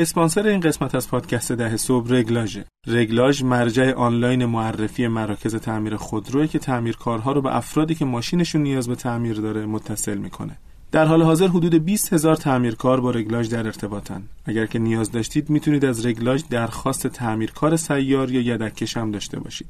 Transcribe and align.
اسپانسر 0.00 0.46
این 0.46 0.60
قسمت 0.60 0.94
از 0.94 1.08
پادکست 1.08 1.52
ده 1.52 1.76
صبح 1.76 2.14
رگلاژه. 2.14 2.64
رگلاژ 2.86 3.42
مرجع 3.42 3.92
آنلاین 3.92 4.44
معرفی 4.44 5.06
مراکز 5.06 5.56
تعمیر 5.56 5.96
خودروی 5.96 6.48
که 6.48 6.58
تعمیرکارها 6.58 7.32
رو 7.32 7.42
به 7.42 7.56
افرادی 7.56 7.94
که 7.94 8.04
ماشینشون 8.04 8.62
نیاز 8.62 8.88
به 8.88 8.94
تعمیر 8.94 9.36
داره 9.36 9.66
متصل 9.66 10.18
می‌کنه. 10.18 10.56
در 10.92 11.04
حال 11.04 11.22
حاضر 11.22 11.46
حدود 11.46 11.74
20 11.74 12.12
هزار 12.12 12.36
تعمیرکار 12.36 13.00
با 13.00 13.10
رگلاژ 13.10 13.48
در 13.48 13.66
ارتباطن. 13.66 14.22
اگر 14.44 14.66
که 14.66 14.78
نیاز 14.78 15.12
داشتید 15.12 15.50
می‌تونید 15.50 15.84
از 15.84 16.06
رگلاژ 16.06 16.42
درخواست 16.50 17.06
تعمیرکار 17.06 17.76
سیار 17.76 18.30
یا 18.30 18.40
یدککش 18.40 18.96
هم 18.96 19.10
داشته 19.10 19.40
باشید. 19.40 19.68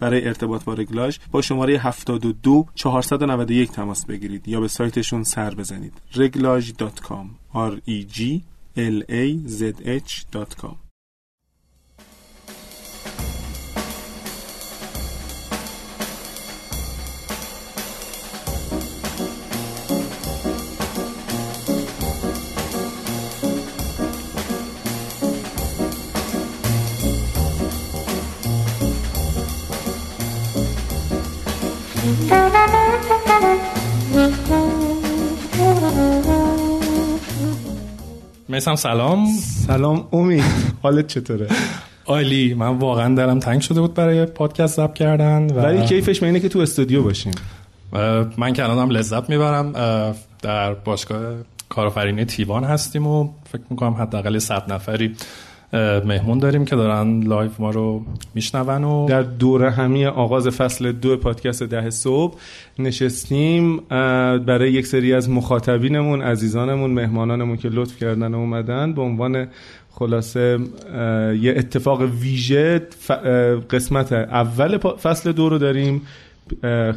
برای 0.00 0.26
ارتباط 0.26 0.64
با 0.64 0.74
رگلاژ 0.74 1.18
با 1.30 1.42
شماره 1.42 1.78
72 1.78 2.66
491 2.74 3.70
تماس 3.70 4.06
بگیرید 4.06 4.48
یا 4.48 4.60
به 4.60 4.68
سایتشون 4.68 5.22
سر 5.22 5.54
بزنید. 5.54 5.92
reglage.com 6.12 7.26
r 7.54 7.90
e 7.90 8.16
g 8.16 8.51
l 8.76 9.04
میسم 38.52 38.74
سلام. 38.74 39.26
سلام 39.66 40.08
امید 40.12 40.44
حالت 40.82 41.06
چطوره؟ 41.06 41.46
عالی. 42.06 42.54
من 42.54 42.78
واقعا 42.78 43.14
دلم 43.14 43.38
تنگ 43.38 43.60
شده 43.60 43.80
بود 43.80 43.94
برای 43.94 44.26
پادکست 44.26 44.76
ضبط 44.76 44.94
کردن 44.94 45.46
و 45.46 45.60
ولی 45.60 45.86
کیفش 45.86 46.22
اینه 46.22 46.40
که 46.40 46.48
تو 46.48 46.58
استودیو 46.58 47.02
باشیم. 47.02 47.32
من 48.38 48.52
که 48.52 48.64
الانم 48.64 48.90
لذت 48.90 49.30
می‌برم. 49.30 49.72
در 50.42 50.74
باشگاه 50.74 51.34
کارآفرینی 51.68 52.24
تیوان 52.24 52.64
هستیم 52.64 53.06
و 53.06 53.28
فکر 53.52 53.62
می‌کنم 53.70 53.92
حداقل 53.92 54.38
100 54.38 54.72
نفری. 54.72 55.16
مهمون 56.04 56.38
داریم 56.38 56.64
که 56.64 56.76
دارن 56.76 57.22
live 57.22 57.60
ما 57.60 57.70
رو 57.70 58.04
میشنون 58.34 58.84
و 58.84 59.08
در 59.08 59.22
دورهمی 59.22 60.06
آغاز 60.06 60.48
فصل 60.48 60.92
دو 60.92 61.16
پادکست 61.16 61.62
ده 61.62 61.90
صبح 61.90 62.38
نشستیم 62.78 63.76
برای 64.46 64.72
یک 64.72 64.86
سری 64.86 65.14
از 65.14 65.30
مخاطبینمون 65.30 66.22
عزیزانمون 66.22 66.90
مهمانانمون 66.90 67.56
که 67.56 67.68
لطف 67.68 67.98
کردن 67.98 68.34
اومدن 68.34 68.92
به 68.92 69.02
عنوان 69.02 69.48
خلاصه 69.90 70.58
یه 71.40 71.54
اتفاق 71.56 72.00
ویژه 72.00 72.78
قسمت 73.70 74.12
اول 74.12 74.78
فصل 74.78 75.32
دو 75.32 75.48
رو 75.48 75.58
داریم. 75.58 76.02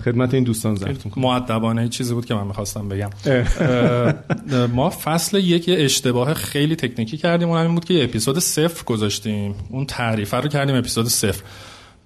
خدمت 0.06 0.34
این 0.34 0.44
دوستان 0.44 0.76
زفتون 0.76 1.12
معدبانه 1.18 1.90
چیزی 1.90 2.14
بود 2.14 2.26
که 2.26 2.34
من 2.34 2.48
می‌خواستم 2.48 2.90
بگم. 2.90 3.10
ما 4.74 4.90
فصل 4.90 5.38
یک 5.38 5.68
یه 5.68 5.76
اشتباه 5.80 6.34
خیلی 6.34 6.76
تکنیکی 6.76 7.18
کردیم 7.18 7.50
اون 7.50 7.60
همین 7.60 7.76
بود 7.76 7.86
که 7.86 7.94
یه 7.94 8.04
اپیزود 8.04 8.40
صفر 8.40 8.84
گذاشتیم. 8.84 9.56
اون 9.70 9.86
تعریفه 9.86 10.38
رو 10.38 10.50
کردیم 10.50 10.76
اپیزود 10.76 11.08
صفر. 11.08 11.44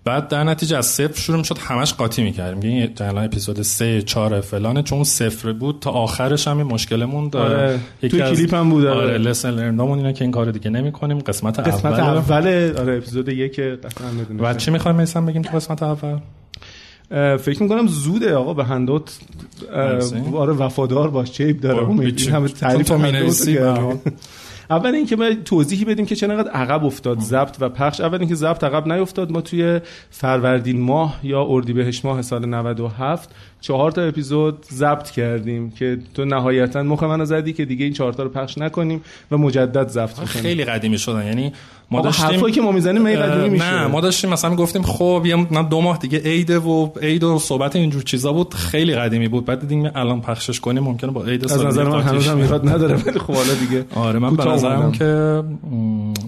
بعد 0.04 0.28
در 0.28 0.44
نتیجه 0.44 0.78
از 0.78 0.86
صفر 0.86 1.20
شروع 1.20 1.38
می‌شد 1.38 1.58
همش 1.58 1.94
قاطی 1.94 2.24
می‌کردیم. 2.24 2.72
یعنی 2.72 2.94
الان 3.00 3.26
اپیزود 3.26 3.62
3 3.62 4.02
4 4.02 4.42
فلانه 4.42 4.84
چون 4.84 5.04
صفر 5.04 5.52
بود 5.52 5.80
تا 5.82 5.92
آخرش 5.92 6.48
هم 6.48 6.64
مشکلمون 6.64 7.30
داره. 7.30 7.56
آره. 7.56 7.80
تو 8.02 8.08
کلیپ 8.08 8.54
هم 8.54 8.70
بود 8.70 8.86
آره. 8.86 9.18
لسن 9.18 9.50
لرنامون 9.52 9.98
اینه 9.98 10.14
که 10.14 10.24
این 10.24 10.32
کارو 10.32 10.52
دیگه 10.52 10.70
نمی‌کنیم. 10.70 11.20
قسمت, 11.20 11.60
قسمت 11.60 12.00
اول. 12.00 12.18
اول 12.18 12.78
آره 12.78 12.98
اپیزود 12.98 13.30
یک 13.30 13.60
قسمت 13.60 14.28
و 14.40 14.54
چی 14.54 14.72
می‌خوایم 14.72 14.98
میسم 14.98 15.26
بگیم 15.26 15.42
تو 15.42 15.50
قسمت 15.56 15.84
اول؟ 15.84 16.20
فکر 17.40 17.64
می‌کنم 17.64 17.88
زوده 17.88 18.36
آقا 18.36 18.54
به 18.54 18.64
هندوت. 18.64 19.20
آره 20.34 20.54
وفادار 20.54 21.10
باش. 21.10 21.32
چیپ 21.32 21.62
داره. 21.62 21.90
این 21.90 22.30
همه 22.32 22.48
تعریف 22.48 22.92
اول 24.70 24.96
اینکه 24.96 25.16
ما 25.16 25.30
توضیحی 25.46 25.86
بدیم 25.86 26.06
که 26.06 26.16
چقدر 26.16 26.52
عقب 26.52 26.86
افتاد 26.86 27.20
ضبط 27.20 27.56
و 27.60 27.70
پخش. 27.70 28.02
اول 28.02 28.20
اینکه 28.20 28.36
ضبط 28.36 28.64
عقب 28.64 28.94
نیفتاد. 28.94 29.32
ما 29.32 29.42
توی 29.42 29.80
فروردین 30.10 30.82
ماه 30.82 31.20
یا 31.24 31.46
اردیبهشت 31.50 32.06
ماه 32.06 32.22
سال 32.22 32.46
97 32.46 33.30
چهار 33.62 33.92
تا 33.92 34.02
اپیزود 34.02 34.66
ضبط 34.72 35.12
کردیم 35.12 35.72
که 35.72 35.98
تو 36.14 36.26
نهایتا 36.26 36.84
مخ 36.84 37.04
منو 37.04 37.26
زدی 37.26 37.54
که 37.54 37.66
دیگه 37.66 37.84
این 37.86 37.94
چهار 37.94 38.14
تا 38.14 38.24
رو 38.24 38.30
پخش 38.30 38.58
نکنیم 38.58 39.02
و 39.32 39.38
مجدد 39.38 39.88
ضبط 39.88 40.14
کنیم 40.14 40.28
خیلی 40.28 40.66
قدیمی 40.66 40.98
شدن. 40.98 41.26
یعنی 41.26 41.54
ما 41.92 42.02
داشتیم 42.02 42.26
حرفایی 42.26 42.54
که 42.54 42.62
ما 42.62 42.72
می‌زنیم 42.72 43.02
می 43.02 43.16
قدیمی 43.16 43.50
میشه؟ 43.50 43.74
نه 43.74 43.88
ما 43.88 44.02
داشتیم 44.02 44.30
مثلا 44.30 44.56
گفتیم 44.56 44.82
خب 44.82 45.24
یه 45.26 45.64
دو 45.70 45.82
ماه 45.82 45.98
دیگه 45.98 46.20
عید 46.20 46.50
و 46.50 46.94
عید 47.02 47.24
و 47.24 47.40
صحبت 47.40 47.76
اینجور 47.76 48.04
چیزا 48.04 48.34
بود 48.34 48.54
خیلی 48.54 48.96
قدیمی 48.96 49.28
بود. 49.28 49.46
بعد 49.46 49.60
دیدیم 49.60 49.92
الان 49.96 50.22
پخشش 50.22 50.60
کنیم 50.60 50.84
ممکنه 50.84 51.12
با 51.12 51.24
عید 51.24 51.46
از 51.46 51.66
نظر 51.66 51.84
من 51.84 52.02
هنوز 52.02 52.28
هم 52.28 52.70
نداره 52.70 52.96
ولی 52.96 53.20
خب 53.20 53.34
حالا 53.34 53.54
دیگه 53.54 53.86
آره 53.96 54.20
من 54.20 54.36
به 54.36 54.46
نظرم 54.46 54.92
که 54.92 55.44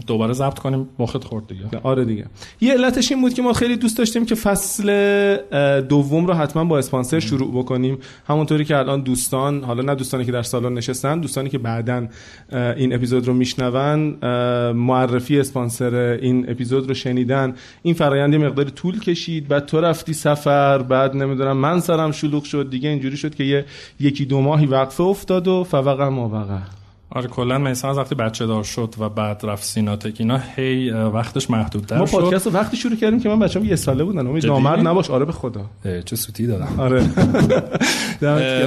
دوباره 0.08 0.34
ضبط 0.34 0.60
کنیم 0.60 0.90
مخت 1.00 1.24
خورد 1.24 1.48
دیگه. 1.48 1.64
آره 1.84 2.06
دیگه. 2.06 2.26
یه 2.62 2.74
علتش 2.74 3.12
این 3.12 3.22
بود 3.22 3.34
که 3.34 3.42
ما 3.42 3.54
خیلی 3.54 3.76
دوست 3.76 3.98
داشتیم 3.98 4.26
که 4.26 4.36
فصل 4.36 5.38
دوم 5.82 6.26
رو 6.26 6.34
حتما 6.34 6.66
با 6.66 6.78
اسپانسر 6.78 7.20
شروع 7.22 7.52
بکنیم. 7.52 7.98
همونطوری 8.28 8.66
که 8.66 8.78
الان 8.78 9.02
دوستان 9.02 9.64
حالا 9.64 9.84
نه 9.84 9.96
دوستانی 9.96 10.26
که 10.26 10.32
در 10.32 10.42
سالن 10.42 10.74
نشستن 10.74 11.20
دوستانی 11.20 11.50
که 11.50 11.58
بعدا 11.58 12.08
این 12.52 12.94
اپیزود 12.94 13.28
رو 13.28 13.34
میشنون 13.34 14.18
معرفی 14.72 15.40
اسپانسر 15.40 15.96
این 16.22 16.50
اپیزود 16.50 16.88
رو 16.88 16.94
شنیدن. 16.94 17.56
این 17.82 17.94
فرایند 17.94 18.36
مقدار 18.36 18.66
طول 18.66 19.00
کشید 19.00 19.48
بعد 19.48 19.66
تو 19.66 19.82
رفتی 19.82 20.14
سفر 20.14 20.78
بعد 20.78 21.16
نمی‌دونم 21.16 21.58
من 21.58 21.80
سرم 21.80 22.12
شلوغ 22.12 22.44
شد 22.44 22.70
دیگه 22.70 22.90
اینجوری 22.90 23.18
شد 23.18 23.36
که 23.36 23.44
یه 23.44 23.66
یکی 24.00 24.26
دو 24.26 24.42
ماهی 24.42 24.66
وقفه 24.66 25.04
افتاد 25.04 25.48
و 25.48 25.64
فوقع 25.64 26.08
ما 26.08 26.30
آره 27.12 27.28
کلا 27.28 27.58
مثلا 27.58 27.92
از 27.92 27.98
وقتی 27.98 28.16
بچه 28.16 28.46
دار 28.46 28.64
شد 28.64 28.96
و 29.00 29.10
بعد 29.10 29.42
رفت 29.44 29.64
سیناتک 29.64 30.14
اینا 30.20 30.40
هی 30.56 30.90
وقتش 30.92 31.50
محدود 31.50 31.86
در 31.86 32.06
شد. 32.06 32.16
ما 32.16 32.22
پادکست 32.22 32.56
وقتی 32.56 32.78
شروع 32.78 32.96
کردیم 32.96 33.20
که 33.20 33.30
من 33.30 33.40
بچه‌م 33.40 33.66
یه 33.66 33.76
ساله 33.76 34.04
بودن 34.04 34.28
امید 34.28 34.46
نامرد 34.46 34.88
نباش. 34.88 35.10
آره 35.10 35.26
به 35.26 35.32
خدا. 35.32 35.62
چه 36.06 36.16
سوتی 36.16 36.48
دادم. 36.48 36.68
آره. 36.78 37.04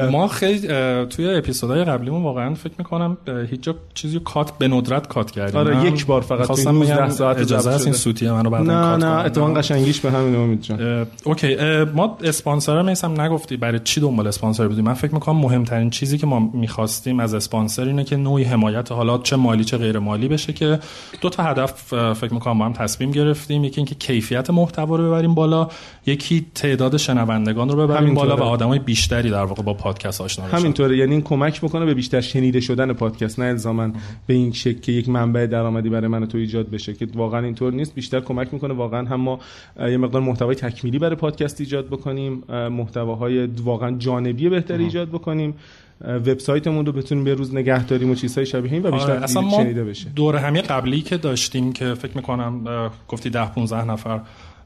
ما 0.12 0.28
خیلی 0.28 0.68
توی 1.06 1.34
اپیزودهای 1.34 1.84
قبلیمون 1.84 2.22
واقعا 2.22 2.54
فکر 2.54 2.72
می‌کنم 2.78 3.16
هیچ 3.50 3.60
جا 3.60 3.74
چیزی 3.94 4.20
کات 4.24 4.58
به 4.58 4.68
ندرت 4.68 5.08
کات 5.08 5.30
کردیم 5.30 5.60
آره 5.60 5.86
یک 5.86 6.06
بار 6.06 6.20
فقط 6.20 6.46
تو 6.46 6.72
19 6.72 7.10
ساعت 7.10 7.38
اجازه 7.38 7.70
است 7.70 7.86
این 7.86 7.94
سوتی 7.94 8.30
منو 8.30 8.50
کات 8.50 8.60
نه 8.60 8.96
نه 8.96 9.06
اتفاقا 9.06 9.54
قشنگیش 9.54 10.00
به 10.00 10.10
همین 10.10 10.36
امید 10.36 10.62
جان. 10.62 11.06
اوکی 11.24 11.56
ما 11.94 12.18
اسپانسر 12.22 12.82
میسم 12.82 13.20
نگفتی 13.20 13.56
برای 13.56 13.80
چی 13.84 14.00
دنبال 14.00 14.26
اسپانسر 14.26 14.68
بودیم 14.68 14.84
من 14.84 14.94
فکر 14.94 15.14
می‌کنم 15.14 15.36
مهمترین 15.36 15.90
چیزی 15.90 16.18
که 16.18 16.26
ما 16.26 16.50
می‌خواستیم 16.54 17.20
از 17.20 17.34
اسپانسر 17.34 17.84
اینه 17.84 18.04
که 18.04 18.16
نوعی 18.34 18.44
حمایت 18.44 18.92
حالا 18.92 19.18
چه 19.18 19.36
مالی 19.36 19.64
چه 19.64 19.76
غیر 19.76 19.98
مالی 19.98 20.28
بشه 20.28 20.52
که 20.52 20.78
دو 21.20 21.28
تا 21.28 21.42
هدف 21.42 21.94
فکر 22.14 22.34
می‌کنم 22.34 22.56
ما 22.56 22.64
هم 22.64 22.72
تصمیم 22.72 23.10
گرفتیم. 23.10 23.64
یکی 23.64 23.76
اینکه 23.76 23.94
کیفیت 23.94 24.50
محتوا 24.50 24.96
رو 24.96 25.04
ببریم 25.04 25.34
بالا 25.34 25.68
یکی 26.06 26.46
تعداد 26.54 26.96
شنوندگان 26.96 27.68
رو 27.68 27.86
ببریم 27.86 28.14
بالا 28.14 28.36
و 28.36 28.42
آدمای 28.42 28.78
بیشتری 28.78 29.30
در 29.30 29.44
واقع 29.44 29.62
با 29.62 29.74
پادکست 29.74 30.20
آشنا 30.20 30.46
بشن. 30.46 30.56
همینطوره. 30.56 30.96
یعنی 30.96 31.12
این 31.12 31.22
کمک 31.22 31.64
می‌کنه 31.64 31.84
به 31.84 31.94
بیشتر 31.94 32.20
شنیده 32.20 32.60
شدن 32.60 32.92
پادکست 32.92 33.38
نه 33.38 33.44
الزاما 33.44 33.90
به 34.26 34.34
این 34.34 34.52
شکل 34.52 34.80
که 34.80 34.92
یک 34.92 35.08
منبع 35.08 35.46
درآمدی 35.46 35.88
برای 35.88 36.08
من 36.08 36.26
تو 36.26 36.38
ایجاد 36.38 36.70
بشه 36.70 36.94
که 36.94 37.08
واقعا 37.14 37.44
اینطور 37.44 37.72
نیست. 37.72 37.94
بیشتر 37.94 38.20
کمک 38.20 38.48
می‌کنه 38.52 38.74
واقعا 38.74 39.08
هم 39.08 39.20
ما 39.20 39.38
یه 39.78 39.96
مقدار 39.96 40.22
محتوای 40.22 40.54
تکمیلی 40.54 40.98
برای 40.98 41.16
پادکست 41.16 41.60
ایجاد 41.60 41.86
بکنیم 41.86 42.42
محتواهای 42.48 43.46
واقعا 43.46 43.98
جانبی 43.98 44.48
بهتری 44.48 44.84
ایجاد 44.84 45.08
بکنیم. 45.08 45.54
وبسایتمون 46.00 46.86
رو 46.86 46.92
بتونیم 46.92 47.24
به 47.24 47.34
روز 47.34 47.54
نگه 47.54 47.84
داریم 47.84 48.10
و 48.10 48.14
چیزهای 48.14 48.46
شبیه 48.46 48.72
این 48.72 48.86
و 48.86 48.90
بیشتر 48.90 49.12
اصلا 49.12 49.42
ما 49.42 49.50
شنیده 49.50 49.84
بشه. 49.84 50.08
دور 50.16 50.36
همی 50.36 50.60
قبلی 50.60 51.00
که 51.00 51.16
داشتیم 51.16 51.72
که 51.72 51.94
فکر 51.94 52.16
می‌کنم 52.16 52.90
گفتی 53.08 53.30
10 53.30 53.46
15 53.46 53.84
نفر 53.84 54.20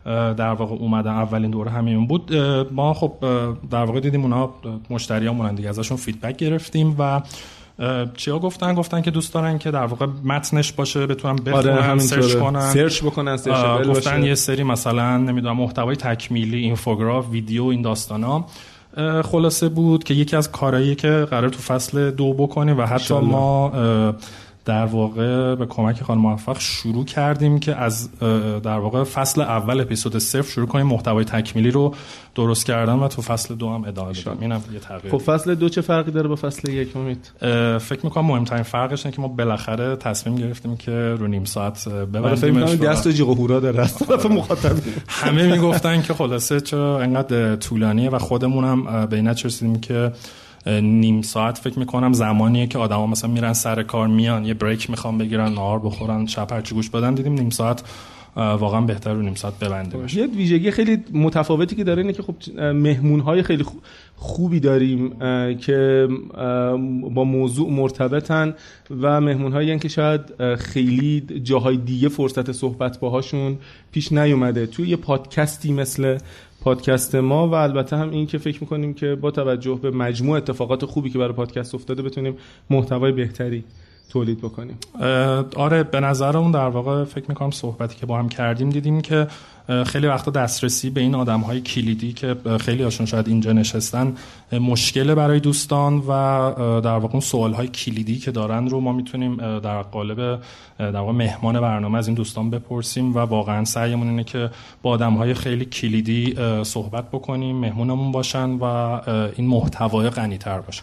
در 0.05 0.53
واقع 0.53 0.75
اومدن 0.75 1.11
اولین 1.11 1.51
دوره 1.51 1.71
همین 1.71 2.07
بود. 2.07 2.35
ما 2.73 2.95
خب 2.95 3.13
در 3.71 3.85
واقع 3.85 4.01
دیدیم 4.01 4.23
اونا 4.23 4.51
مشتریامونن 4.91 5.55
دیگه 5.55 5.69
ازشون 5.69 5.97
feedback 5.97 6.37
گرفتیم 6.37 6.97
و 6.99 7.23
چیا 8.15 8.39
گفتن؟ 8.39 8.75
گفتن 8.75 9.03
که 9.03 9.11
دوست 9.11 9.35
دارن 9.35 9.59
که 9.59 9.71
در 9.71 9.85
واقع 9.85 10.07
متنش 10.25 10.73
باشه 10.73 11.07
بتونن 11.07 11.37
بخونن 11.37 11.79
آره 11.79 11.99
search 11.99 12.35
کنن. 12.35 12.61
search 12.61 13.03
بکنن 13.03 13.37
search 13.37 13.87
گفتن 13.89 14.17
باشه. 14.17 14.27
یه 14.27 14.35
سری 14.35 14.63
مثلا 14.63 15.17
نمی‌دونم 15.17 15.57
محتوای 15.57 15.97
تکمیلی 15.97 16.59
infograph 16.59 17.31
ویدیو 17.31 17.65
این 17.65 17.83
داستانا. 17.83 18.47
خلاصه 19.25 19.69
بود 19.69 20.05
که 20.05 20.15
یکی 20.15 20.37
از 20.37 20.53
کارهایی 20.53 20.95
که 20.95 21.27
قرار 21.31 21.49
تو 21.49 21.59
فصل 21.59 22.11
دو 22.11 22.33
بکنیم 22.33 22.79
و 22.79 22.83
حتی 22.83 23.15
ما 23.15 23.73
در 24.69 24.85
واقع 24.85 25.55
به 25.55 25.67
کمک 25.67 26.03
خانم 26.03 26.21
موفق 26.21 26.57
شروع 26.61 27.05
کردیم 27.05 27.61
که 27.61 27.77
از 27.77 28.09
در 28.63 28.79
واقع 28.79 29.05
فصل 29.05 29.41
اول 29.41 29.81
اپیزود 29.81 30.19
صفر 30.19 30.51
شروع 30.51 30.67
کنیم 30.67 30.87
محتوای 30.87 31.25
تکمیلی 31.25 31.71
رو 31.71 31.95
درست 32.35 32.67
کردن 32.67 32.93
و 32.93 33.09
تو 33.09 33.23
فصل 33.23 33.55
دو 33.55 33.71
هم 33.71 33.85
ادامه 33.85 34.11
بدیم. 34.11 34.39
اینم 34.41 34.61
یه 34.73 34.79
تغییر. 34.79 35.13
خب 35.13 35.19
فصل 35.19 35.55
دو 35.55 35.69
چه 35.69 35.81
فرقی 35.81 36.11
داره 36.11 36.29
با 36.29 36.37
فصل 36.37 36.69
یک 36.69 36.97
امید؟ 36.97 37.31
فکر 37.79 38.01
می‌کنم 38.05 38.25
مهمترین 38.25 38.63
فرقش 38.63 39.07
اینه 39.07 39.17
که 39.17 39.23
ما 39.23 39.29
بالاخره 39.29 39.97
تصمیم 39.97 40.37
گرفتیم 40.37 40.77
که 40.77 40.93
رو 41.19 41.27
نیم 41.27 41.45
ساعت 41.45 41.89
آره، 41.89 42.05
ببندیم 42.05 42.65
دست 42.65 43.07
و 43.07 43.11
جیغ 43.11 43.29
و 43.29 43.35
هورا 43.35 43.61
داره 43.61 43.81
از 43.81 43.99
طرف 43.99 44.27
مخاطب. 44.27 44.77
همه 45.09 45.53
می‌گفتن 45.53 46.03
که 46.03 46.15
خلاصه 46.15 46.61
چرا 46.61 47.01
انقدر 47.01 47.57
طولانیه 47.57 48.11
و 48.11 48.19
خودمون 48.19 48.65
هم 48.65 49.07
به 49.07 49.17
این 49.17 49.81
که 49.81 50.13
نیم 50.67 51.23
ساعت 51.23 51.59
فکر 51.59 51.79
می‌کنم 51.79 52.13
زمانیه 52.13 52.67
که 52.67 52.79
آدما 52.79 53.07
مثلا 53.07 53.31
میرن 53.31 53.53
سر 53.53 53.83
کار 53.83 54.07
میان 54.09 54.45
یه 54.45 54.55
بریک 54.55 54.91
می‌خوام 54.91 55.19
بگیرن 55.19 55.53
نهار 55.53 55.79
بخورن 55.79 56.27
شب 56.27 56.53
هرچی 56.53 56.75
گوش 56.75 56.91
بدن. 56.91 57.15
دیدیم 57.15 57.33
نیم 57.33 57.51
ساعت 57.51 57.83
واقعا 58.39 58.81
بهتر 58.81 59.13
رو 59.13 59.23
نیم 59.23 59.35
ساعت 59.35 59.59
ببنده 59.59 60.17
یه 60.17 60.27
ویژگی 60.27 60.71
خیلی 60.71 60.99
متفاوتی 61.13 61.77
که 61.77 61.85
داره 61.85 62.03
اینه 62.03 62.13
که 62.13 62.23
خب 62.23 62.35
مهمون 62.61 63.21
های 63.21 63.43
خیلی 63.43 63.65
خوبی 64.17 64.61
داریم 64.61 65.11
که 65.55 66.09
با 67.15 67.25
موضوع 67.25 67.71
مرتبطن 67.71 68.55
و 69.01 69.21
مهمون 69.21 69.53
هایی 69.53 69.79
که 69.79 69.89
شاید 69.89 70.55
خیلی 70.55 71.21
جاهای 71.43 71.77
دیگه 71.77 72.09
فرصت 72.09 72.53
صحبت 72.53 73.01
باهاشون 73.01 73.59
پیش 73.93 74.13
نیومده. 74.13 74.67
توی 74.67 74.89
یه 74.89 74.97
پادکستی 74.97 75.73
مثل 75.73 76.19
پادکست 76.61 77.15
ما 77.15 77.49
و 77.49 77.55
البته 77.55 77.97
هم 77.97 78.11
این 78.11 78.27
که 78.27 78.39
فکر 78.39 78.61
می‌کنیم 78.61 78.95
که 78.95 79.15
با 79.15 79.31
توجه 79.31 79.79
به 79.83 79.91
مجموع 79.91 80.37
اتفاقات 80.37 80.85
خوبی 80.85 81.11
که 81.11 81.19
برای 81.19 81.33
پادکست 81.33 81.75
افتاده 81.75 82.03
بتونیم 82.03 82.35
محتوای 82.71 83.13
بهتری 83.13 83.65
تولید 84.09 84.39
بکنیم. 84.39 84.79
آره 85.57 85.83
به 85.83 86.01
نظرمون 86.01 86.51
در 86.51 86.69
واقع 86.69 87.05
فکر 87.05 87.25
می‌کنم 87.29 87.51
صحبتی 87.51 87.97
که 87.97 88.07
با 88.07 88.19
هم 88.19 88.29
کردیم 88.29 88.71
دیدیم 88.71 89.01
که 89.01 89.27
خیلی 89.87 90.07
وقتا 90.07 90.31
دسترسی 90.31 90.91
به 90.91 91.01
این 91.01 91.15
آدم 91.15 91.41
های 91.41 91.61
کلیدی 91.61 92.13
که 92.13 92.37
خیلی 92.61 92.83
هاشون 92.83 93.07
شاید 93.07 93.29
اینجا 93.29 93.53
نشستن 93.53 94.15
مشکل 94.53 95.15
برای 95.15 95.41
دوستان 95.41 95.99
و 95.99 96.11
در 96.81 96.91
واقع 96.91 97.13
اون 97.13 97.21
سوال 97.21 97.53
های 97.53 97.69
کلیدی 97.69 98.19
که 98.19 98.31
دارن 98.31 98.69
رو 98.69 98.81
ما 98.81 98.93
می‌تونیم 98.93 99.59
در 99.59 99.83
قالب 99.83 100.41
در 100.79 100.97
واقع 100.97 101.13
مهمان 101.13 101.61
برنامه 101.61 101.99
از 101.99 102.09
این 102.09 102.15
دوستان 102.15 102.51
بپرسیم 102.51 103.15
و 103.15 103.19
واقعا 103.19 103.65
سعیمون 103.65 104.09
اینه 104.09 104.25
که 104.25 104.51
با 104.83 104.91
آدم 104.91 105.15
های 105.15 105.35
خیلی 105.35 105.65
کلیدی 105.65 106.35
صحبت 106.63 107.09
بکنیم 107.09 107.57
مهمونمون 107.57 108.13
باشن 108.13 108.51
و 108.51 108.65
این 109.37 109.47
محتوای 109.47 110.11
غنی 110.11 110.39
تر 110.39 110.61
باشه 110.61 110.83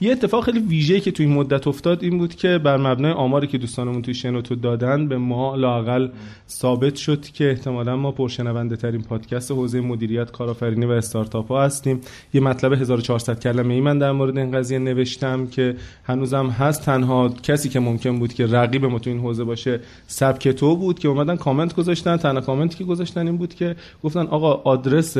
یه 0.00 0.12
اتفاق 0.12 0.44
خیلی 0.44 0.58
ویژه‌ای 0.58 1.00
که 1.00 1.10
توی 1.10 1.26
این 1.26 1.34
مدت 1.34 1.66
افتاد 1.66 2.04
این 2.04 2.18
بود 2.18 2.34
که 2.34 2.58
بر 2.58 2.76
مبنای 2.76 3.12
آماری 3.12 3.46
که 3.46 3.58
دوستانمون 3.58 4.02
توی 4.02 4.14
شنوتو 4.14 4.54
دادن 4.54 5.08
به 5.08 5.18
ما 5.18 5.56
لاقل 5.56 6.08
ثابت 6.48 6.96
شد 6.96 7.20
که 7.26 7.54
احتمالا 7.88 8.02
ما 8.02 8.12
پرشنونده 8.12 8.76
ترین 8.76 9.02
پادکست 9.02 9.50
حوزه 9.50 9.80
مدیریت 9.80 10.30
کارآفرینی 10.30 10.86
و 10.86 10.90
استارتاپ 10.90 11.48
ها 11.48 11.64
هستیم. 11.64 12.00
یه 12.34 12.40
مطلب 12.40 12.72
1400 12.72 13.40
کلمه 13.40 13.74
ای 13.74 13.80
من 13.80 13.98
در 13.98 14.12
مورد 14.12 14.38
این 14.38 14.50
قضیه 14.50 14.78
نوشتم 14.78 15.46
که 15.46 15.76
هنوزم 16.04 16.46
هست. 16.46 16.82
تنها 16.84 17.28
کسی 17.28 17.68
که 17.68 17.80
ممکن 17.80 18.18
بود 18.18 18.32
که 18.32 18.46
رقیب 18.46 18.84
ما 18.84 18.98
تو 18.98 19.10
این 19.10 19.20
حوزه 19.20 19.44
باشه 19.44 19.80
سبک 20.06 20.48
تو 20.48 20.76
بود 20.76 20.98
که 20.98 21.08
اومدن 21.08 21.36
کامنت 21.36 21.74
گذاشتن. 21.74 22.16
تنها 22.16 22.40
کامنتی 22.40 22.78
که 22.78 22.84
گذاشتن 22.84 23.26
این 23.26 23.36
بود 23.36 23.54
که 23.54 23.76
گفتن 24.02 24.26
آقا 24.26 24.52
آدرس 24.52 25.16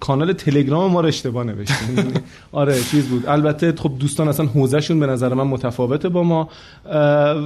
کانال 0.00 0.32
تلگرام 0.32 0.92
ما 0.92 1.00
رو 1.00 1.08
اشتباه 1.08 1.44
نوشتیم 1.44 2.14
آره 2.52 2.82
چیز 2.90 3.06
بود. 3.06 3.24
البته 3.28 3.72
خب 3.72 3.92
دوستان 3.98 4.28
اصلا 4.28 4.46
حوزهشون 4.46 5.00
به 5.00 5.06
نظر 5.06 5.34
من 5.34 5.44
متفاوته 5.44 6.08
با 6.08 6.22
ما 6.22 6.48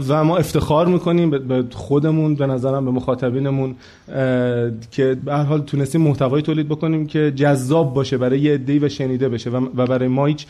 و 0.09 0.25
ما 0.25 0.37
افتخار 0.37 0.87
می‌کنیم 0.87 1.31
به 1.31 1.65
خودمون 1.73 2.35
به 2.35 2.47
نظرم 2.47 2.85
به 2.85 2.91
مخاطبینمون 2.91 3.75
که 4.91 5.17
به 5.25 5.33
هر 5.33 5.43
حال 5.43 5.61
تونستیم 5.61 6.01
محتوای 6.01 6.43
تولید 6.43 6.69
بکنیم 6.69 7.07
که 7.07 7.33
جذاب 7.37 7.95
باشه 7.95 8.19
برای 8.19 8.41
یه 8.41 8.55
عده‌ای 8.55 8.79
و 8.79 8.89
شنیده 8.89 9.29
بشه 9.29 9.51
و 9.51 9.87
برای 9.87 10.09
ما 10.09 10.27
هیچ 10.27 10.47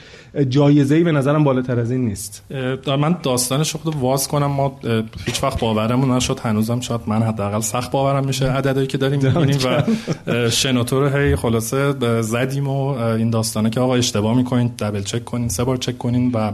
جایزه‌ای 0.49 1.03
به 1.05 1.13
نظرم 1.13 1.45
بالاتر 1.45 1.81
از 1.81 1.91
این 1.91 2.05
نیست. 2.05 2.45
من 2.87 3.17
داستانش 3.23 3.77
خود 3.77 3.97
واز 3.97 4.29
کنم. 4.29 4.47
ما 4.47 4.81
هیچ 5.27 5.43
وقت 5.43 5.61
باورمون 5.61 6.11
نشد. 6.11 6.39
هنوزم 6.39 6.81
شاید 6.81 7.01
من 7.07 7.23
حداقل 7.23 7.61
سخت 7.61 7.91
باورم 7.91 8.27
میشه 8.27 8.47
عددی 8.47 8.87
که 8.87 8.99
داریم 8.99 9.21
می‌بینیم 9.27 9.59
و 9.65 9.83
شنوتور 10.51 11.17
هی 11.17 11.37
خلاصه 11.37 11.80
زدیم 12.23 12.69
و 12.69 12.89
این 12.89 13.31
داستانه 13.31 13.71
که 13.71 13.81
آقا 13.81 13.95
اشتباه 13.95 14.37
می‌کنین 14.37 14.73
دبل 14.79 15.03
چک 15.03 15.25
کنین 15.25 15.49
سه 15.49 15.65
بار 15.65 15.77
چک 15.77 15.99
کنین 15.99 16.33
و 16.33 16.53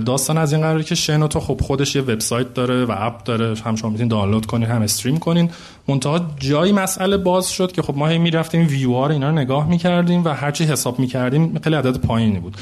داستان 0.00 0.38
از 0.38 0.52
این 0.52 0.62
قراره 0.62 0.82
که 0.82 0.94
شنوتو 0.94 1.40
خب 1.40 1.60
خودش 1.62 1.96
یه 1.96 2.02
وبسایت 2.02 2.54
داره 2.54 2.84
و 2.84 2.94
اپ 2.98 3.24
داره 3.24 3.54
هم 3.64 3.76
شما 3.76 3.90
می‌تونین 3.90 4.08
دانلود 4.08 4.46
کنین 4.46 4.68
هم 4.68 4.82
استریم 4.82 5.18
کنین. 5.18 5.50
منتها 5.88 6.20
جایی 6.38 6.72
مسئله 6.72 7.16
باز 7.16 7.50
شد 7.50 7.72
که 7.72 7.82
خب 7.82 7.96
ما 7.96 8.08
هی 8.08 8.18
می‌رفتیم 8.18 8.66
ویوار 8.66 9.10
اینا 9.10 9.28
رو 9.28 9.34
نگاه 9.34 9.68
می‌کردیم 9.68 10.24
و 10.24 10.28
هرچی 10.28 10.64
حساب 10.64 10.98
می‌کردیم 10.98 11.58
خیلی 11.64 11.76
عدد 11.76 11.96
پایینی 11.96 12.38
بود. 12.38 12.56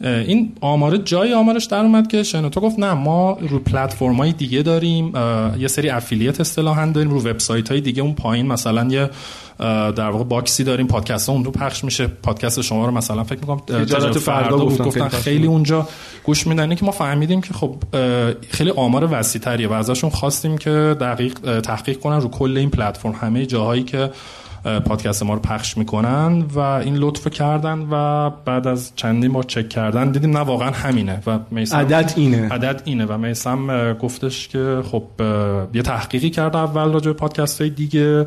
این 0.00 0.52
آمار 0.60 0.96
جای 0.96 1.34
آمارش 1.34 1.64
در 1.64 1.78
اومد 1.78 2.08
که 2.08 2.22
شنوتو 2.22 2.60
گفت 2.60 2.78
نه 2.78 2.94
ما 2.94 3.38
رو 3.40 3.58
پلتفرم 3.58 4.14
های 4.14 4.32
دیگه 4.32 4.62
داریم 4.62 5.12
یه 5.58 5.68
سری 5.68 5.90
افیلیت 5.90 6.40
اصطلاحا 6.40 6.86
داریم 6.86 7.10
رو 7.10 7.20
وبسایت 7.20 7.68
های 7.68 7.80
دیگه 7.80 8.02
اون 8.02 8.14
پایین 8.14 8.46
مثلا 8.46 8.88
یه 8.90 9.10
در 9.96 10.10
واقع 10.10 10.24
باکسی 10.24 10.64
داریم 10.64 10.86
پادکست 10.86 11.28
ها 11.28 11.34
اون 11.34 11.44
رو 11.44 11.50
پخش 11.50 11.84
میشه. 11.84 12.06
پادکست 12.06 12.60
شما 12.60 12.86
رو 12.86 12.92
مثلا 12.92 13.24
فکر 13.24 13.40
می‌کنم 13.40 13.58
تجارت 13.58 14.18
فردا 14.18 14.58
گفتن, 14.58 14.84
گفتن 14.84 15.08
خیلی 15.08 15.46
اونجا 15.46 15.88
گوش 16.24 16.46
میدن. 16.46 16.74
که 16.74 16.84
ما 16.84 16.90
فهمیدیم 16.90 17.40
که 17.40 17.54
خب 17.54 17.76
خیلی 18.50 18.70
آمار 18.70 19.08
وسیع 19.12 19.40
تریه 19.40 19.68
و 19.68 19.72
ازشون 19.72 20.10
خواستیم 20.10 20.58
که 20.58 20.96
دقیق 21.00 21.60
تحقیق 21.60 22.00
کنن 22.00 22.20
رو 22.20 22.28
کل 22.28 22.56
این 22.56 22.70
پلتفرم. 22.70 23.12
همه 23.12 23.46
جاهایی 23.46 23.82
که 23.82 24.10
پادکست 24.86 25.22
ما 25.22 25.34
رو 25.34 25.40
پخش 25.40 25.76
می‌کنن 25.78 26.44
و 26.54 26.58
این 26.58 26.96
لطف 26.96 27.28
کردن 27.28 27.86
و 27.90 28.30
بعد 28.30 28.66
از 28.66 28.92
چندین 28.96 29.32
بار 29.32 29.42
چک 29.42 29.68
کردن 29.68 30.10
دیدیم 30.10 30.36
نه 30.36 30.44
واقعا 30.44 30.70
همینه 30.70 31.22
و 31.26 31.38
عدد 31.72 32.12
اینه. 32.16 32.48
عدد 32.48 32.82
اینه 32.84 33.06
و 33.06 33.18
میسم 33.18 33.92
گفتش 33.92 34.48
که 34.48 34.82
خب 34.90 35.02
یه 35.74 35.82
تحقیقی 35.82 36.30
کرد 36.30 36.56
اول 36.56 36.92
راجع 36.92 37.06
به 37.06 37.12
پادکست 37.12 37.60
های 37.60 37.70
دیگه. 37.70 38.26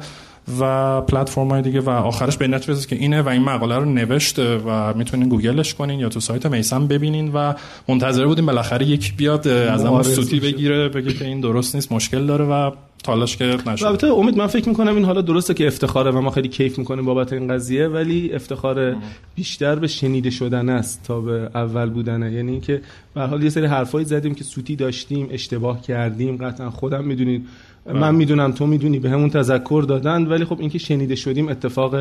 و 0.60 1.02
پلتفرم 1.02 1.48
های 1.48 1.62
دیگه 1.62 1.82
و 1.82 1.90
آخرش 1.90 2.38
به 2.38 2.48
نتیجه 2.48 2.88
که 2.88 2.96
اینه 2.96 3.22
و 3.22 3.30
این 3.30 3.42
مقاله 3.42 3.78
رو 3.78 3.86
نوشته 3.86 4.58
و 4.58 4.94
می‌تونین 4.94 5.30
گوگلش 5.30 5.74
کنین 5.74 6.00
یا 6.00 6.10
تو 6.10 6.20
سایت 6.20 6.46
میسم 6.46 6.88
ببینین 6.88 7.32
و 7.34 7.54
منتظر 7.88 8.26
بودیم 8.26 8.46
بالاخره 8.46 8.86
یک 8.86 9.18
بیاد 9.18 9.48
از 9.48 9.86
اون 9.86 10.04
سوتی 10.04 10.40
بگیره 10.40 10.90
بگه 10.90 11.14
که 11.14 11.26
این 11.26 11.42
درست 11.42 11.76
نیست 11.76 11.92
مشکل 11.92 12.26
داره 12.26 12.46
و 12.46 12.72
تالاش 13.04 13.38
که 13.38 13.58
نشد. 13.68 13.86
البته 13.86 14.08
امید 14.08 14.38
من 14.38 14.48
فکر 14.48 14.70
می‌کنم 14.70 14.96
این 14.96 15.06
حالا 15.06 15.22
درسته 15.22 15.54
که 15.54 15.68
افتخاره 15.68 16.12
و 16.12 16.22
ما 16.22 16.30
خیلی 16.30 16.48
کیف 16.48 16.80
می‌کنیم 16.80 17.06
بابت 17.06 17.34
این 17.34 17.48
قضیه 17.48 17.88
ولی 17.88 18.34
افتخار 18.34 18.96
بیشتر 19.36 19.76
به 19.76 19.88
شنیده 19.88 20.30
شدن 20.30 20.70
است 20.70 21.04
تا 21.04 21.22
به 21.22 21.50
اول 21.56 21.90
بودنه. 21.90 22.32
یعنی 22.32 22.52
اینکه 22.52 22.82
به 23.14 23.22
حال 23.22 23.44
یه 23.44 23.50
سری 23.50 23.66
حرفایی 23.66 24.06
زدیم 24.06 24.36
که 24.36 24.44
سوتی 24.44 24.76
داشتیم 24.76 25.28
اشتباه 25.32 25.82
کردیم 25.82 26.38
قطعا 26.38 26.70
خودم 26.70 27.04
می‌دونید 27.04 27.48
من 27.86 28.16
می‌دونم 28.16 28.52
تو 28.52 28.66
می‌دونی 28.68 29.00
به 29.00 29.10
همون 29.10 29.30
تذکر 29.30 29.86
دادن 29.88 30.24
ولی 30.28 30.46
خب 30.46 30.60
اینکه 30.60 30.78
شنیده 30.78 31.16
شدیم 31.16 31.50
اتفاق 31.50 31.96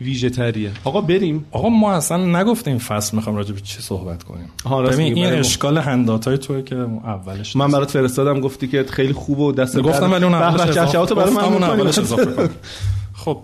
ویژه 0.00 0.30
تریه. 0.30 0.70
آقا 0.84 1.00
بریم. 1.00 1.44
آقا 1.50 1.68
ما 1.68 1.92
اصلا 1.92 2.40
نگفتیم 2.40 2.78
فصل 2.78 3.16
می‌خوام 3.16 3.36
راجع 3.36 3.54
به 3.54 3.60
چی 3.60 3.82
صحبت 3.82 4.22
کنیم. 4.22 4.50
ببین 4.86 5.14
این 5.14 5.26
اشکال 5.26 5.78
هنداتای 5.78 6.38
توی 6.38 6.62
که 6.62 6.76
اولش 6.76 7.56
من 7.56 7.70
برات 7.70 7.90
فرستادم 7.90 8.40
گفتی 8.40 8.68
که 8.68 8.84
خیلی 8.90 9.12
خوبه 9.12 9.42
و 9.42 9.52
دست 9.52 9.80
گفتم 9.80 10.12
ولی 10.12 10.24
اون 10.24 10.34
اولش 10.34 10.76
اضافه 10.76 11.14
برای 11.14 11.34
من 11.34 11.64
اولش 11.64 11.98
اضافه 11.98 12.50
خب 13.16 13.38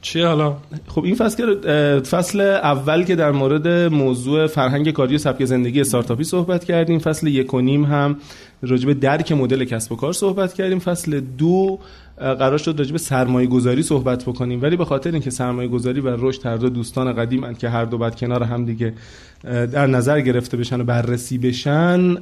چیه 0.00 0.26
حالا؟ 0.26 0.56
خب 0.86 1.04
این 1.04 1.14
فصل 1.14 1.60
فصل 2.00 2.40
اول 2.40 3.04
که 3.04 3.16
در 3.16 3.30
مورد 3.30 3.68
موضوع 3.92 4.46
فرهنگ 4.46 4.90
کاری 4.90 5.14
و 5.14 5.18
سبک 5.18 5.44
زندگی 5.44 5.80
استارتاپی 5.80 6.24
صحبت 6.24 6.64
کردیم 6.64 6.98
فصل 6.98 7.26
یک 7.26 7.54
و 7.54 7.60
نیم 7.60 7.84
هم 7.84 8.16
راجع 8.62 8.86
به 8.86 8.94
درک 8.94 9.32
مدل 9.32 9.64
کسب 9.64 9.92
و 9.92 9.96
کار 9.96 10.12
صحبت 10.12 10.54
کردیم 10.54 10.78
فصل 10.78 11.20
دو 11.20 11.78
قرار 12.16 12.58
شد 12.58 12.74
راجع 12.78 12.92
به 12.92 12.98
سرمایه 12.98 13.46
گذاری 13.46 13.82
صحبت 13.82 14.24
بکنیم. 14.24 14.62
ولی 14.62 14.76
به 14.76 14.84
خاطر 14.84 15.12
اینکه 15.12 15.30
سرمایه 15.30 15.68
گذاری 15.68 16.00
و 16.00 16.16
رشد 16.18 16.46
هر 16.46 16.56
دو 16.56 16.68
دوستان 16.68 17.12
قدیم 17.12 17.54
که 17.54 17.68
هر 17.68 17.84
دو 17.84 17.98
بعد 17.98 18.16
کنار 18.16 18.42
هم 18.42 18.64
دیگه 18.64 18.92
در 19.44 19.86
نظر 19.86 20.20
گرفته 20.20 20.56
بشن 20.56 20.80
و 20.80 20.84
بررسی 20.84 21.38
بشن 21.38 22.16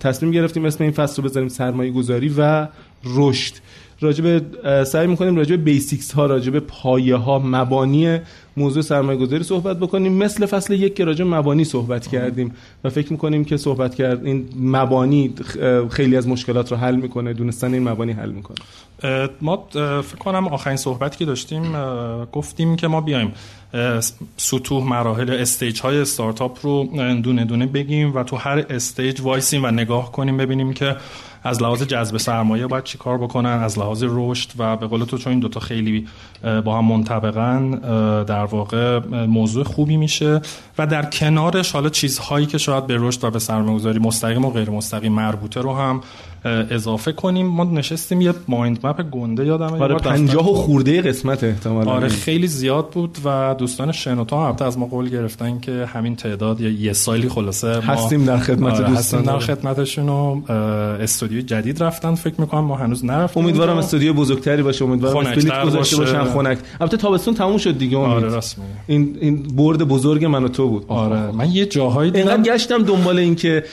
تصمیم 0.00 0.32
گرفتیم 0.32 0.64
اسم 0.64 0.84
این 0.84 0.92
فصل 0.92 1.22
رو 1.22 1.28
بذاریم 1.28 1.48
سرمایه 1.48 1.90
گذاری 1.92 2.34
و 2.38 2.68
رشد. 3.04 3.54
راجب 4.00 4.42
سعی 4.84 5.06
می‌کنیم 5.06 5.36
راجب 5.36 5.64
basics 5.64 6.12
ها 6.12 6.26
راجب 6.26 6.58
پایه 6.58 7.16
ها 7.16 7.38
مبانی 7.38 8.18
موضوع 8.56 8.82
سرمایه 8.82 9.18
گذاری 9.18 9.44
صحبت 9.44 9.78
بکنیم. 9.78 10.12
مثل 10.12 10.46
فصل 10.46 10.74
یک 10.74 10.96
که 10.96 11.04
راجع 11.04 11.24
مبانی 11.24 11.64
صحبت 11.64 12.06
کردیم 12.06 12.52
و 12.84 12.90
فکر 12.90 13.12
می‌کنیم 13.12 13.44
که 13.44 13.56
صحبت 13.56 13.94
کرد 13.94 14.26
این 14.26 14.48
مبانی 14.60 15.34
خیلی 15.90 16.16
از 16.16 16.28
مشکلات 16.28 16.72
رو 16.72 16.78
حل 16.78 16.96
می‌کنه 16.96 17.32
دونستن 17.32 17.74
این 17.74 17.88
مبانی 17.88 18.12
حل 18.12 18.30
می‌کنه. 18.30 18.56
ما 19.40 19.68
فکر 20.02 20.18
کنم 20.18 20.48
آخرین 20.48 20.76
صحبتی 20.76 21.18
که 21.18 21.24
داشتیم 21.24 21.62
گفتیم 22.32 22.76
که 22.76 22.88
ما 22.88 23.00
بیایم 23.00 23.32
سطوح 24.36 24.84
مراحل 24.84 25.30
stage 25.30 25.80
های 25.80 26.00
استارتاپ 26.00 26.58
رو 26.62 26.88
دونه 27.22 27.44
دونه 27.44 27.66
بگیم 27.66 28.14
و 28.14 28.22
تو 28.22 28.36
هر 28.36 28.64
stage 28.70 29.20
وایسیم 29.20 29.64
و 29.64 29.70
نگاه 29.70 30.12
کنیم 30.12 30.36
ببینیم 30.36 30.72
که 30.72 30.96
از 31.44 31.62
لحاظ 31.62 31.82
جذب 31.82 32.16
سرمایه 32.16 32.66
باید 32.66 32.84
چی 32.84 32.98
کار 32.98 33.18
بکنن 33.18 33.50
از 33.50 33.78
لحاظ 33.78 34.04
رشد 34.08 34.50
و 34.58 34.76
به 34.76 34.86
قول 34.86 35.04
تو 35.04 35.18
چون 35.18 35.30
این 35.30 35.40
دوتا 35.40 35.60
خیلی 35.60 36.06
با 36.64 36.78
هم 36.78 36.84
منطبقن 36.84 37.70
در 38.24 38.39
واقع 38.44 38.98
موضوع 39.26 39.64
خوبی 39.64 39.96
میشه 39.96 40.40
و 40.78 40.86
در 40.86 41.02
کنارش 41.02 41.72
حالا 41.72 41.88
چیزهایی 41.88 42.46
که 42.46 42.58
شاید 42.58 42.86
به 42.86 42.96
رشد 43.00 43.24
و 43.24 43.30
به 43.30 43.38
سرمایه‌گذاری 43.38 43.98
مستقیم 43.98 44.44
و 44.44 44.50
غیر 44.50 44.70
مستقیم 44.70 45.12
مربوطه 45.12 45.60
رو 45.60 45.74
هم 45.74 46.00
اضافه 46.44 47.12
کنیم. 47.12 47.46
ما 47.46 47.64
نشستیم 47.64 48.20
یه 48.20 48.34
مایند 48.48 48.86
مپ 48.86 49.10
گنده 49.10 49.46
یادم 49.46 49.82
آره 49.82 49.94
50 49.94 50.50
و 50.50 50.54
خورده 50.54 51.02
قسمت 51.02 51.44
احتمالاً. 51.44 51.90
آره 51.90 52.08
خیلی 52.08 52.46
زیاد 52.46 52.90
بود 52.90 53.18
و 53.24 53.54
دوستان 53.58 53.92
شنوتا 53.92 54.48
هم 54.48 54.66
از 54.66 54.78
ما 54.78 54.86
قول 54.86 55.08
گرفتن 55.08 55.58
که 55.60 55.88
همین 55.92 56.16
تعداد 56.16 56.60
یا 56.60 56.70
یه 56.70 56.92
سالی 56.92 57.28
خلاصه 57.28 57.66
ما 57.66 57.80
هستیم 57.80 58.24
در 58.24 58.38
خدمت 58.38 58.74
آره 58.74 58.88
دوستان. 58.88 59.22
در 59.22 59.38
خدمتشون 59.38 60.08
و 60.08 60.40
استودیو 61.00 61.40
جدید 61.40 61.82
رفتن. 61.82 62.14
فکر 62.14 62.40
می‌کنم 62.40 62.64
ما 62.64 62.76
هنوز 62.76 63.04
نرفتیم 63.04 63.42
امیدوارم 63.42 63.76
استودیو 63.76 64.12
بزرگتری 64.12 64.62
باشه. 64.62 64.84
امیدوارم 64.84 65.16
اسپلیت 65.16 65.64
گذاشته 65.64 65.96
باشن 65.96 66.24
خنک. 66.24 66.58
البته 66.80 66.96
تابستون 66.96 67.34
تموم 67.34 67.58
شد 67.58 67.78
دیگه 67.78 67.98
امید. 67.98 68.24
آره 68.24 68.40
این 68.86 69.16
این 69.20 69.42
برد 69.42 69.88
بزرگ 69.88 70.24
من 70.24 70.44
و 70.44 70.48
تو 70.48 70.68
بود. 70.68 70.84
آره 70.88 71.30
من 71.30 71.50
یه 71.50 71.66
جاهایی 71.66 72.10
دیدم 72.10 72.28
اینقدر 72.28 72.52
گشتم 72.52 72.82
دنبال 72.82 73.18
این 73.18 73.34
که 73.34 73.64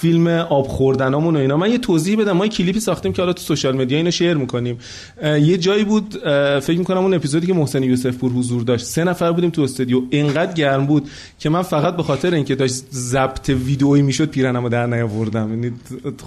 فیلم 0.00 0.28
آب 0.28 0.66
خوردنامون 0.66 1.36
و 1.36 1.38
اینا. 1.38 1.56
من 1.56 1.70
یه 1.70 1.78
توضیح 1.90 2.18
بدم. 2.18 2.32
ما 2.32 2.46
کلیپی 2.48 2.80
ساختیم 2.80 3.12
که 3.12 3.22
حالا 3.22 3.32
تو 3.32 3.42
social 3.42 3.76
media 3.76 3.98
اینو 3.98 4.10
share 4.10 4.34
می‌کنیم. 4.34 4.78
یه 5.22 5.58
جایی 5.58 5.84
بود 5.84 6.14
فکر 6.60 6.78
می‌کنم 6.78 6.98
اون 6.98 7.14
اپیزودی 7.14 7.46
که 7.46 7.54
محسن 7.54 7.82
یوسف 7.82 8.16
پور 8.16 8.32
حضور 8.32 8.62
داشت 8.62 8.84
سه 8.84 9.04
نفر 9.04 9.32
بودیم 9.32 9.50
تو 9.50 9.62
استودیو. 9.62 10.02
اینقدر 10.10 10.52
گرم 10.52 10.86
بود 10.86 11.08
که 11.38 11.48
من 11.48 11.62
فقط 11.62 11.96
به 11.96 12.02
خاطر 12.02 12.34
اینکه 12.34 12.54
داشت 12.54 12.74
ضبط 12.92 13.48
ویدئویی 13.48 14.02
می‌شد 14.02 14.28
پیرنمو 14.28 14.68
در 14.68 14.86
نیاوردم. 14.86 15.50
یعنی 15.50 15.72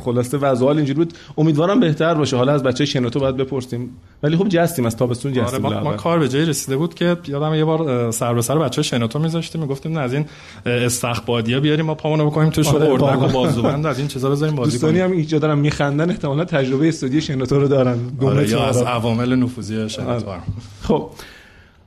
خلاصه 0.06 0.38
وضع 0.38 0.66
اینجوری 0.66 0.94
بود. 0.94 1.14
امیدوارم 1.38 1.80
بهتر 1.80 2.14
باشه. 2.14 2.38
حالا 2.38 2.54
از 2.54 2.64
بچه 2.64 2.86
شنوتو 2.86 3.20
باید 3.20 3.38
بپرسیم. 3.38 3.90
ولی 4.24 4.38
خب 4.38 4.48
جستیم. 4.50 4.86
از 4.86 4.98
تابستون 4.98 5.34
جستیم 5.34 5.66
آره 5.66 5.84
ما, 5.84 5.94
کار 5.94 6.20
به 6.20 6.30
جای 6.30 6.46
رسیده 6.46 6.78
بود 6.78 6.94
که 6.94 7.18
یادم 7.28 7.54
یه 7.54 7.66
بار 7.66 8.12
سر 8.12 8.34
به 8.34 8.42
سر 8.42 8.60
بچه 8.60 8.82
شنوتو 8.82 9.20
میذاشتیم. 9.20 9.62
می‌گفتیم 9.62 9.98
از 9.98 10.14
این 10.14 10.26
استخبادیا 10.66 11.60
بیاریم 11.60 11.86
ما 11.86 11.96
پامونو 11.96 12.26
بکنیم 12.26 12.50
توش 12.50 12.68
آره 12.68 12.90
اردک 12.90 13.22
و 13.22 13.28
بازوبند 13.28 13.86
از 13.86 14.00
این 14.00 14.08
چیزا 14.08 14.30
بذاریم 14.30 14.56
بازی 14.56 14.80
کنیم. 14.80 15.04
هم 15.04 15.12
اینجا 15.12 15.40
دارن 15.54 15.62
میخندن 15.62 16.10
احتمالاً 16.10 16.46
تجربه 16.46 16.88
استودیو 16.88 17.22
شنوتو 17.22 17.60
رو 17.60 17.68
دارن. 17.68 17.98
آره 18.22 18.50
یا 18.50 18.66
از 18.66 18.82
عوامل 18.82 19.36
نفوذی 19.36 19.90
شنوتو. 19.90 20.30
آره. 20.30 20.42
خب. 20.84 21.10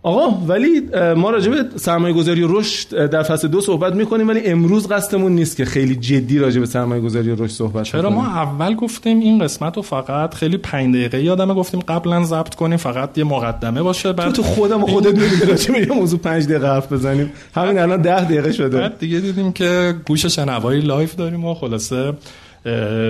آقا 0.03 0.39
ولی 0.47 0.81
ما 1.17 1.31
راجع 1.31 1.51
به 1.51 1.65
سرمایه 1.77 2.15
گذاری 2.15 2.43
و 2.43 2.59
رشد 2.59 3.07
در 3.07 3.23
فصل 3.23 3.49
دو 3.49 3.61
صحبت 3.61 3.95
می‌کنیم 3.95 4.29
ولی 4.29 4.41
امروز 4.41 4.89
قصدمون 4.89 5.33
نیست 5.33 5.57
که 5.57 5.65
خیلی 5.65 5.97
جدی 5.97 6.39
راجع 6.39 6.61
به 6.61 6.67
سرمایه 6.67 7.01
گذاری 7.01 7.31
و 7.31 7.45
رشد 7.45 7.53
صحبت 7.53 7.85
چرا؟ 7.85 8.11
ما 8.11 8.27
اول 8.27 8.75
گفتیم 8.75 9.21
این 9.21 9.39
قسمت 9.39 9.77
رو 9.77 9.83
فقط 9.83 10.35
خیلی 10.35 10.57
5 10.57 10.95
دقیقه 10.95 11.23
یادمه 11.23 11.55
گفتیم 11.55 11.81
قبلا 11.81 12.25
ضبط 12.25 12.55
کنیم 12.55 12.77
فقط 12.77 13.19
یه 13.19 13.25
مقدمه 13.25 13.83
باشه 13.83 14.13
بعد 14.13 14.27
تو, 14.27 14.33
تو 14.33 14.43
خودم 14.43 14.85
و 14.85 14.87
خودت 14.87 15.19
میگی 15.19 15.47
راجع 15.47 15.73
به 15.73 15.81
یه 15.81 15.93
موضوع 15.93 16.19
5 16.19 16.45
دقیقه 16.45 16.67
حرف 16.67 16.93
بزنیم. 16.93 17.33
همین 17.55 17.79
الان 17.79 18.03
10 18.03 18.25
دقیقه 18.25 18.53
شده. 18.53 18.79
بعد 18.79 18.99
دیگه 18.99 19.21
دیدیم 19.21 19.53
که 19.53 19.95
گوش 20.07 20.27
شنوایی 20.27 20.81
live 20.81 21.15
داریم 21.15 21.45
و 21.45 21.55
خلاصه 21.55 22.13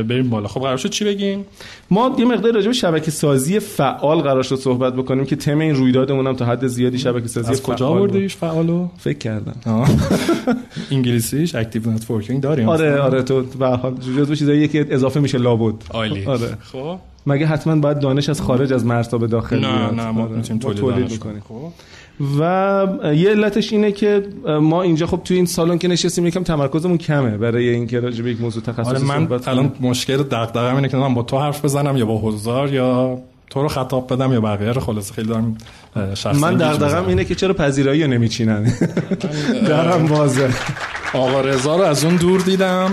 بریم 0.03 0.31
بالا. 0.31 0.49
خب 0.49 0.61
قرار 0.61 0.77
شد 0.77 0.91
چی 0.91 1.05
بگیم؟ 1.05 1.45
ما 1.91 2.17
یه 2.19 2.25
مقدار 2.25 2.53
راجع 2.53 2.67
به 2.67 2.73
شبکه 2.73 3.11
سازی 3.11 3.61
فعال 3.61 4.19
قرار 4.19 4.43
شد 4.43 4.57
صحبت 4.57 4.95
بکنیم 4.95 5.25
که 5.25 5.37
تم 5.37 5.59
این 5.59 5.75
رویدادمون 5.75 6.27
هم 6.27 6.37
تا 6.37 6.45
حد 6.45 6.67
زیادی 6.67 6.99
شبکه 6.99 7.29
سازی 7.29 7.51
از 7.51 7.63
کجا 7.63 7.89
آوردیش 7.89 8.37
فعالو؟ 8.37 8.89
فکر 8.99 9.19
کردم. 9.19 9.55
انگلیسیش 10.91 11.55
active 11.55 11.91
networking 11.91 12.41
داریم 12.41 12.69
آره 12.69 13.01
آره 13.01 13.23
تو 13.23 13.43
به 13.43 13.67
حال 13.67 13.95
جزو 13.95 14.35
چیزایی 14.35 14.69
که 14.69 14.87
اضافه 14.91 15.21
میشه 15.21 15.39
لابد. 15.39 15.75
عالی. 15.91 16.25
آره. 16.25 16.59
خب. 16.61 16.99
مگه 17.27 17.47
حتما 17.47 17.77
باید 17.77 17.99
دانش 17.99 18.29
از 18.29 18.41
خارج 18.41 18.73
از 18.73 18.87
مرزها 18.87 19.19
به 19.19 19.27
داخل 19.27 19.59
نه 19.59 19.91
نه 19.91 20.11
ما 20.11 20.23
آره. 20.23 20.37
می‌تونیم 20.37 20.61
تولید 20.75 21.19
کنیم. 21.19 21.43
خب. 21.49 21.73
و 22.21 22.87
یه 23.15 23.31
علتش 23.31 23.73
اینه 23.73 23.93
که 23.93 24.23
ما 24.61 24.83
اینجا 24.83 25.07
خب 25.07 25.21
توی 25.25 25.37
این 25.37 25.47
سالن 25.47 25.79
که 25.79 25.89
نشستیم 25.89 26.27
یکم 26.27 26.43
تمرکزمون 26.43 26.99
کمه 26.99 27.39
برای 27.39 27.69
اینکه 27.69 28.01
راجع 28.01 28.25
به 28.25 28.31
یک 28.31 28.41
موضوع 28.41 28.63
تخصصی 28.63 28.91
آره 28.91 28.99
من 28.99 29.41
الان 29.47 29.73
مشکل 29.81 30.17
دغدغه‌م 30.17 30.77
اینه 30.77 30.89
که 30.89 30.97
من 30.97 31.15
با 31.15 31.23
تو 31.23 31.39
حرف 31.39 31.65
بزنم 31.65 31.97
یا 31.97 32.07
با 32.07 32.19
حضار 32.19 32.75
یا 32.75 33.19
تو 33.51 33.63
رو 33.63 33.69
خطاب 33.69 34.13
بدم 34.13 34.33
یا 34.33 34.41
بقیه 34.41 34.73
رو 34.73 34.81
خلاص 34.81 35.13
خیلی 35.13 35.29
دارم 35.29 35.57
شخصا 36.15 36.33
من 36.33 36.57
دغدغه‌م 36.57 37.09
اینه 37.09 37.25
که 37.25 37.35
چرا 37.35 37.55
پذیرایی 37.55 38.03
رو 38.03 38.11
نمیچینن؟ 38.11 38.73
درم 39.69 40.07
بازه. 40.07 40.51
آقا 41.15 41.41
رضا 41.41 41.77
رو 41.77 41.83
از 41.83 42.05
اون 42.05 42.17
دور 42.17 42.41
دیدم. 42.41 42.91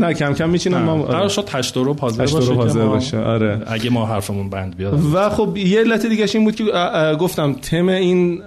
نه 0.00 0.14
کم 0.14 0.34
کم 0.34 0.50
میچینم 0.50 0.82
ما 0.82 1.02
قرار 1.02 1.28
شد 1.28 1.48
8 1.52 1.76
رو 1.76 1.96
حاضر 2.00 2.26
باشه 2.26 2.54
حاضر 2.54 2.86
باشه. 2.86 3.18
آره. 3.18 3.62
اگه 3.66 3.90
ما 3.90 4.06
حرفمون 4.06 4.50
بند 4.50 4.76
بیاد. 4.76 5.00
و 5.14 5.28
خب 5.28 5.56
یه 5.56 5.80
علت 5.80 6.06
دیگه 6.06 6.26
این 6.34 6.44
بود 6.44 6.54
که 6.54 6.64
گفتم 7.20 7.52
تم 7.52 7.88
این 7.88 8.42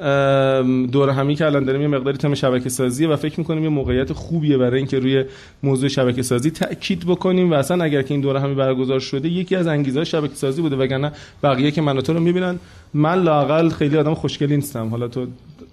دوره 0.85 1.13
همی 1.13 1.35
که 1.35 1.45
الان 1.45 1.65
داریم 1.65 1.81
یه 1.81 1.87
مقداری 1.87 2.17
تم 2.17 2.33
شبکه 2.33 2.69
سازی 2.69 3.05
و 3.05 3.15
فکر 3.15 3.39
می‌کنیم 3.39 3.63
یه 3.63 3.69
موقعیت 3.69 4.13
خوبیه 4.13 4.57
برای 4.57 4.77
اینکه 4.77 4.99
روی 4.99 5.23
موضوع 5.63 5.89
شبکه 5.89 6.21
سازی 6.21 6.51
تاکید 6.51 7.05
بکنیم 7.07 7.51
و 7.51 7.53
اصلا 7.53 7.83
اگر 7.83 8.01
که 8.01 8.13
این 8.13 8.21
دوره 8.21 8.39
همی 8.39 8.55
برگزار 8.55 8.99
شده 8.99 9.29
یکی 9.29 9.55
از 9.55 9.67
انگیزه 9.67 10.03
شبکه 10.03 10.35
سازی 10.35 10.61
بوده 10.61 10.75
وگرنه 10.75 11.11
بقیه 11.43 11.71
که 11.71 11.81
تو 11.81 12.13
رو 12.13 12.19
می‌بینن. 12.19 12.59
من 12.93 13.21
لاقل 13.23 13.69
خیلی 13.69 13.97
آدم 13.97 14.13
خوشگلی 14.13 14.55
نیستم. 14.55 14.87
حالا 14.87 15.07
تو 15.07 15.25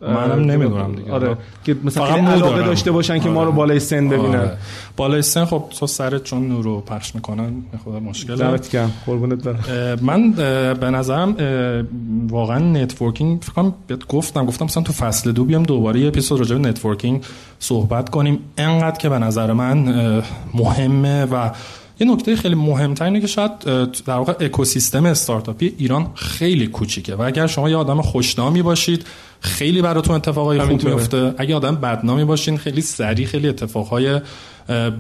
منم 0.02 0.44
نمی‌دونم 0.50 0.94
دیگه. 0.94 1.12
آره. 1.12 1.36
که 1.64 1.76
مثلا 1.84 2.04
خیلی 2.04 2.26
علاقه 2.26 2.62
داشته 2.62 2.90
باشن 2.90 3.18
که 3.18 3.28
ما 3.28 3.42
رو 3.42 3.48
آره. 3.48 3.56
بالای 3.56 3.80
سن 3.80 4.08
ببینن. 4.08 4.36
آره. 4.36 4.56
بالای 4.96 5.22
سن 5.22 5.44
خب 5.44 5.64
تو 5.78 5.86
سرت 5.86 6.24
چون 6.24 6.48
نور 6.48 6.64
رو 6.64 6.80
پخش 6.80 7.14
می‌کنن 7.14 7.52
خدا 7.84 8.00
مشکل 8.00 8.36
دمت 8.36 8.70
کم 8.70 8.90
قربونت 9.06 9.44
برم. 9.44 9.98
من 10.02 10.30
به 10.74 10.90
نظرم 10.90 11.36
واقعا 12.30 12.58
networking 12.58 13.42
فکر 13.42 13.52
کنم 13.52 13.74
گفتم 14.08 14.46
گفتم 14.46 14.64
مثلا 14.64 14.82
تو 14.82 14.92
فصل 14.92 15.32
دو 15.32 15.44
بیام 15.44 15.62
دوباره 15.62 16.00
یه 16.00 16.08
اپیزود 16.08 16.38
راجع 16.38 16.56
به 16.56 16.68
networking 16.68 17.24
صحبت 17.58 18.08
کنیم. 18.08 18.38
انقدر 18.58 18.98
که 18.98 19.08
به 19.08 19.18
نظر 19.18 19.52
من 19.52 19.94
مهمه 20.54 21.24
و 21.24 21.50
یه 22.00 22.06
نکته 22.06 22.36
خیلی 22.36 22.54
مهمتر 22.54 23.04
اینه 23.04 23.20
که 23.20 23.26
شاید 23.26 23.50
در 24.06 24.14
واقع 24.14 24.34
اکوسیستم 24.40 25.06
استارتاپی 25.06 25.74
ایران 25.78 26.06
خیلی 26.14 26.66
کوچیکه 26.66 27.14
و 27.14 27.22
اگر 27.22 27.46
شما 27.46 27.70
یه 27.70 27.76
آدم 27.76 28.00
خوشنامی 28.00 28.62
باشید 28.62 29.06
خیلی 29.40 29.82
براتون 29.82 30.16
اتفاقای 30.16 30.60
خوب 30.60 30.84
میفته. 30.84 31.34
اگه 31.38 31.56
آدم 31.56 31.76
بدنامی 31.76 32.24
باشین 32.24 32.58
خیلی 32.58 32.80
سریع 32.80 33.26
خیلی 33.26 33.48
اتفاقهای 33.48 34.20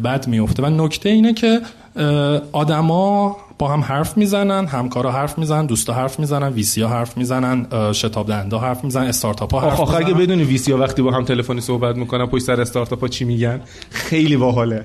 بد 0.04 0.28
میفته. 0.28 0.62
و 0.62 0.66
نکته 0.66 1.08
اینه 1.08 1.34
که 1.34 1.60
آدما 2.52 3.36
با 3.58 3.68
هم 3.68 3.80
حرف 3.80 4.16
می‌زنن 4.16 4.66
همکارا 4.66 5.12
حرف 5.12 5.38
می‌زنن 5.38 5.66
دوستا 5.66 5.92
حرف 5.92 6.20
می‌زنن 6.20 6.52
ویسیا 6.52 6.88
حرف 6.88 7.16
می‌زنن 7.16 7.66
شتاب 7.92 8.28
دنده 8.28 8.58
حرف 8.58 8.84
می‌زنن 8.84 9.06
استارتاپ 9.06 9.54
ها 9.54 9.60
حرف 9.60 9.80
آخه 9.80 9.96
اگه 9.96 10.14
بدونی 10.14 10.44
ویسیا 10.44 10.78
وقتی 10.78 11.02
با 11.02 11.10
هم 11.10 11.24
تلفنی 11.24 11.60
صحبت 11.60 11.96
می‌کنن 11.96 12.26
پشت 12.26 12.42
سر 12.44 12.60
استارتاپ 12.60 13.00
ها 13.00 13.08
چی 13.08 13.24
میگن؟ 13.24 13.60
خیلی 13.90 14.36
باحاله. 14.36 14.84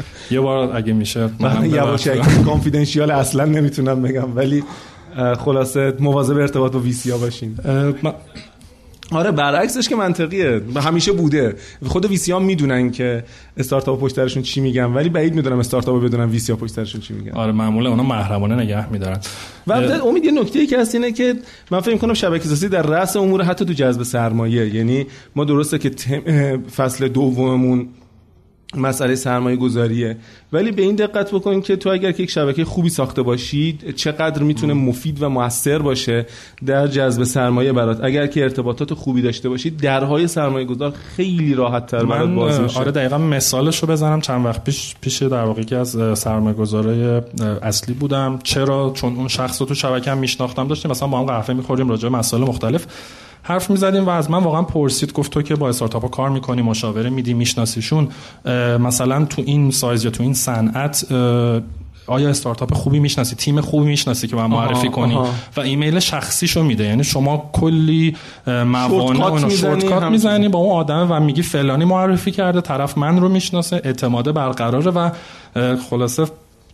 یه 0.30 0.40
بار 0.40 0.76
اگه 0.76 0.92
میشه 0.92 1.30
یواشکی 1.62 2.44
کانفیدنشیال 2.44 3.10
اصلا 3.10 3.44
نمی‌تونم 3.44 4.02
بگم 4.02 4.36
ولی 4.36 4.64
خلاصه 5.38 5.94
مواظب 6.00 6.36
ارتباط 6.36 6.72
با 6.72 6.78
ویسیا 6.78 7.18
باشین. 7.18 7.54
آره 9.12 9.30
برعکسش 9.30 9.88
که 9.88 9.96
منطقیه. 9.96 10.60
همیشه 10.76 11.12
بوده. 11.12 11.56
خود 11.86 12.06
ویسی 12.06 12.32
ها 12.32 12.38
می‌دونن 12.38 12.90
که 12.90 13.24
استارتاپ 13.56 14.00
پشت 14.00 14.16
سرشون 14.16 14.42
چی 14.42 14.60
میگن 14.60 14.84
ولی 14.84 15.08
بعید 15.08 15.34
می‌دونم 15.34 15.58
استارتاپ 15.58 16.04
بدونن 16.04 16.30
ویسی 16.30 16.52
ها 16.52 16.58
پشت 16.58 16.74
سرشون 16.74 17.00
چی 17.00 17.14
میگن. 17.14 17.32
آره 17.32 17.52
معمولا 17.52 17.90
اونا 17.90 18.02
محرمانه 18.02 18.54
نگه 18.54 18.92
میدارن. 18.92 19.20
و 19.66 19.72
امید 19.72 20.24
یه 20.24 20.32
نکته 20.32 20.58
ای 20.58 20.66
که 20.66 20.78
هست 20.78 20.94
اینه 20.94 21.12
که 21.12 21.34
من 21.70 21.80
فکر 21.80 21.96
کنم 21.96 22.14
شبکه 22.14 22.48
سازی 22.48 22.68
در 22.68 22.82
رأس 22.82 23.16
امور 23.16 23.42
حتی 23.42 23.64
تو 23.64 23.72
جذب 23.72 24.02
سرمایه. 24.02 24.74
یعنی 24.74 25.06
ما 25.36 25.44
درسته 25.44 25.78
که 25.78 25.90
فصل 26.76 27.08
دوممون 27.08 27.88
مسئله 28.76 29.14
سرمایه 29.14 29.56
گذاریه 29.56 30.16
ولی 30.52 30.72
به 30.72 30.82
این 30.82 30.96
دقت 30.96 31.30
بکنید 31.30 31.64
که 31.64 31.76
تو 31.76 31.90
اگر 31.90 32.12
که 32.12 32.22
یک 32.22 32.30
شبکه 32.30 32.64
خوبی 32.64 32.88
ساخته 32.88 33.22
باشید 33.22 33.94
چقدر 33.96 34.42
می‌تونه 34.42 34.74
مفید 34.74 35.22
و 35.22 35.28
موثر 35.28 35.78
باشه 35.78 36.26
در 36.66 36.86
جذب 36.86 37.24
سرمایه 37.24 37.72
برات. 37.72 38.04
اگر 38.04 38.26
که 38.26 38.42
ارتباطات 38.42 38.94
خوبی 38.94 39.22
داشته 39.22 39.48
باشید 39.48 39.76
درهای 39.76 40.26
سرمایه 40.26 40.64
گذار 40.64 40.94
خیلی 41.16 41.54
راحت 41.54 41.86
تر 41.86 42.04
برات 42.04 42.30
باز 42.30 42.60
میشه. 42.60 42.80
آره 42.80 42.90
دقیقا 42.90 43.18
مثالش 43.18 43.78
رو 43.82 43.88
بزنم. 43.88 44.20
چند 44.20 44.46
وقت 44.46 44.64
پیش 44.64 44.94
پیش 45.00 45.22
در 45.22 45.44
واقع 45.44 45.62
که 45.62 45.76
از 45.76 46.18
سرمایه 46.18 46.56
گذارای 46.56 47.22
اصلی 47.62 47.94
بودم. 47.94 48.38
چرا؟ 48.42 48.92
چون 48.94 49.16
اون 49.16 49.28
شخص 49.28 49.60
رو 49.60 49.66
تو 49.66 49.74
شبکه 49.74 50.10
هم 50.10 50.18
میشناختم 50.18 50.68
داشتیم 50.68 50.90
مثلا 50.90 51.08
با 51.08 51.18
هم 51.18 51.24
قهوه 51.24 51.54
می‌خوریم 51.54 51.88
راجع 51.88 52.08
به 52.08 52.16
مسائل 52.16 52.42
مختلف. 52.42 52.86
حرف 53.48 53.70
می‌زدیم 53.70 54.06
و 54.06 54.08
از 54.10 54.30
من 54.30 54.42
واقعا 54.42 54.62
پرسید 54.62 55.12
گفت 55.12 55.32
تو 55.32 55.42
که 55.42 55.56
با 55.56 55.68
استارتاپ 55.68 56.10
کار 56.10 56.30
می‌کنی 56.30 56.62
مشاوره 56.62 57.10
میدی 57.10 57.34
میشناسیشون. 57.34 58.08
مثلا 58.80 59.24
تو 59.24 59.42
این 59.46 59.70
سایز 59.70 60.04
یا 60.04 60.10
تو 60.10 60.22
این 60.22 60.34
صنعت 60.34 61.12
آیا 62.06 62.28
استارتاپ 62.28 62.74
خوبی 62.74 62.98
می‌شناسی؟ 62.98 63.36
تیم 63.36 63.60
خوبی 63.60 63.86
می‌شناسی 63.86 64.28
که 64.28 64.36
من 64.36 64.46
معرفی 64.46 64.88
کنی؟ 64.88 65.18
و 65.56 65.60
ایمیل 65.60 65.98
شخصیشو 65.98 66.62
میده. 66.62 66.84
یعنی 66.84 67.04
شما 67.04 67.50
کلی 67.52 68.16
موانع 68.46 69.46
و 69.46 69.50
shortcut 69.50 70.02
می‌زنی 70.02 70.48
با 70.48 70.58
اون 70.58 70.76
آدم 70.76 71.06
و 71.10 71.20
میگی 71.20 71.42
فلانی 71.42 71.84
معرفی 71.84 72.30
کرده 72.30 72.60
طرف 72.60 72.98
من 72.98 73.20
رو 73.20 73.28
می‌شناسه 73.28 73.80
اعتماد 73.84 74.34
برقراره 74.34 74.90
و 74.90 75.10
خلاصه 75.90 76.26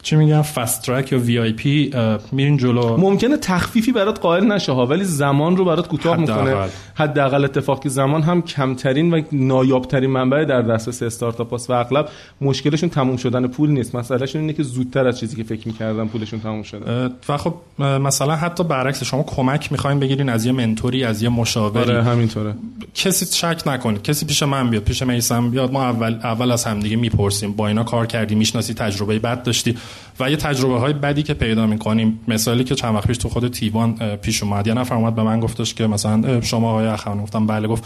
چی 0.05 0.17
میگم 0.17 0.43
fast 0.43 0.83
track 0.83 1.13
یا 1.13 1.19
VIP 1.19 1.91
میرین 2.33 2.57
جلو. 2.57 2.97
ممکنه 2.97 3.37
تخفیفی 3.37 3.93
برات 3.93 4.21
قائل 4.21 4.45
نشه 4.45 4.73
ها 4.73 4.87
ولی 4.87 5.05
زمان 5.05 5.57
رو 5.57 5.65
برات 5.65 5.89
کوتاه 5.89 6.17
می‌کنه. 6.17 6.57
حداقل 6.95 7.45
اتفاقی 7.45 7.89
زمان 7.89 8.23
هم 8.23 8.43
کمترین 8.43 9.15
و 9.15 9.23
نایابترین 9.33 10.11
منبع 10.11 10.45
در 10.45 10.63
دسترس 10.63 11.03
استارتاپ 11.03 11.53
است 11.53 11.71
و 11.71 11.73
اغلب 11.73 12.09
مشکلشون 12.41 12.89
تموم 12.89 13.17
شدن 13.17 13.47
پول 13.47 13.71
نیست. 13.71 13.95
مسئلهشون 13.95 14.41
اینه 14.41 14.53
که 14.53 14.63
زودتر 14.63 15.07
از 15.07 15.21
چیزی 15.21 15.37
که 15.37 15.43
فکر 15.43 15.69
می‌کردن 15.69 16.07
پولشون 16.07 16.41
تموم 16.41 16.63
شده. 16.63 17.11
و 17.29 17.37
خب 17.37 17.55
مثلا 17.79 18.37
حتی 18.37 18.65
برعکس 18.65 19.05
شما 19.05 19.23
کمک 19.23 19.73
می‌خواین 19.73 20.01
بگیرین 20.01 20.29
از 20.29 20.47
یه 20.47 20.53
منتوری 20.53 21.05
از 21.05 21.23
یه 21.23 21.29
مشاوری. 21.29 21.91
آره 21.91 22.03
همینطوره. 22.03 22.55
کسی 22.95 23.27
شک 23.27 23.63
نکنید. 23.67 24.03
کسی 24.03 24.27
پیش 24.27 24.43
من 24.43 24.71
بیاد 24.71 24.83
پیش 24.83 25.03
میسم 25.03 25.51
بیاد 25.51 25.73
ما 25.73 25.85
اول 25.85 26.15
اول 26.25 26.51
از 26.51 26.65
همدیگه 26.65 26.97
می‌پرسیم. 26.97 27.53
با 27.53 27.69
اینا 27.69 27.85
کار 27.85 28.07
کردی 28.07 28.35
می‌شناسی 28.35 28.75
تجربه 28.75 29.19
بد 29.19 29.43
داشتی. 29.43 29.77
و 30.21 30.31
یه 30.31 30.37
تجربه 30.37 30.79
های 30.79 30.93
بدی 30.93 31.23
که 31.23 31.35
پیدا 31.35 31.67
می‌کنیم. 31.67 32.21
مثالی 32.29 32.65
که 32.65 32.75
چند 32.75 32.95
وقت 32.95 33.07
پیش 33.07 33.19
تو 33.19 33.29
خود 33.29 33.49
تیوان 33.49 34.17
پیش 34.17 34.43
اومد. 34.43 34.67
یه 34.67 34.75
نفر 34.75 34.95
اومد 34.95 35.15
به 35.15 35.23
من 35.23 35.41
گفتش 35.41 35.75
که 35.75 35.87
مثلا 35.87 36.41
شما 36.41 36.71
آقای 36.71 36.87
اخوان 36.87 37.23
گفتم 37.23 37.47
بله 37.47 37.69
گفت 37.69 37.85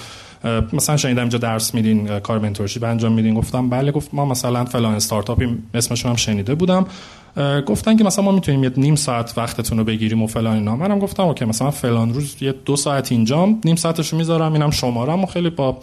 مثلا 0.73 0.97
شنیدم 0.97 1.21
اینجا 1.21 1.39
درس 1.39 1.75
میدین 1.75 2.19
کار 2.19 2.39
mentorship 2.39 2.85
انجام 2.85 3.13
میدین. 3.13 3.35
گفتم 3.35 3.69
بله 3.69 3.93
گفت 3.93 4.15
ما 4.15 4.25
مثلا 4.25 4.65
فلان 4.65 4.95
استارتاپی 4.95 5.59
اسمشون 5.75 6.11
هم 6.11 6.17
شنیده 6.17 6.55
بودم. 6.55 6.87
گفتن 7.67 7.97
که 7.97 8.05
مثلا 8.05 8.25
ما 8.25 8.33
می‌تونیم 8.33 8.65
یه 8.65 8.71
نیم 8.77 8.95
ساعت 8.95 9.35
وقتتون 9.37 9.79
رو 9.79 9.85
بگیریم 9.85 10.23
و 10.23 10.27
فلان 10.27 10.57
اینا. 10.57 10.77
منم 10.77 10.99
گفتم 10.99 11.23
OK 11.23 11.45
مثلا 11.45 11.71
فلان 11.71 12.15
روز 12.15 12.37
یه 12.41 12.55
دو 12.65 12.77
ساعت 12.77 13.13
اینجام 13.13 13.61
نیم 13.65 13.77
ساعتشو 13.77 14.17
می‌ذارم 14.17 14.53
اینم 14.53 14.71
شمارم 14.71 15.23
و 15.23 15.27
خیلی 15.27 15.51
با 15.51 15.79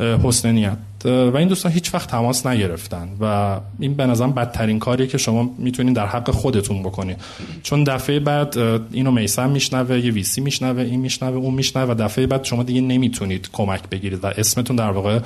حسن 0.00 0.52
نیت. 0.52 0.78
و 1.04 1.36
این 1.36 1.48
دوستان 1.48 1.72
هیچ 1.72 1.94
وقت 1.94 2.10
تماس 2.10 2.46
نگرفتن 2.46 3.08
و 3.20 3.56
این 3.78 3.94
به 3.94 4.06
نظرم 4.06 4.32
بدترین 4.32 4.78
کاریه 4.78 5.06
که 5.06 5.18
شما 5.18 5.50
می‌تونین 5.58 5.92
در 5.92 6.06
حق 6.06 6.30
خودتون 6.30 6.82
بکنید 6.82 7.16
چون 7.62 7.84
دفعه 7.84 8.20
بعد 8.20 8.58
اینو 8.92 9.10
میسم 9.10 9.50
میشنوه 9.50 9.98
یه 9.98 10.12
ویسی 10.12 10.40
میشنوه 10.40 10.82
این 10.82 11.00
میشنوه 11.00 11.36
اون 11.36 11.54
میشنوه 11.54 11.92
و 11.92 11.94
دفعه 11.94 12.26
بعد 12.26 12.44
شما 12.44 12.62
دیگه 12.62 12.80
نمی‌تونید 12.80 13.48
کمک 13.52 13.88
بگیرید 13.90 14.24
و 14.24 14.26
اسمتون 14.26 14.76
در 14.76 14.90
واقع 14.90 15.20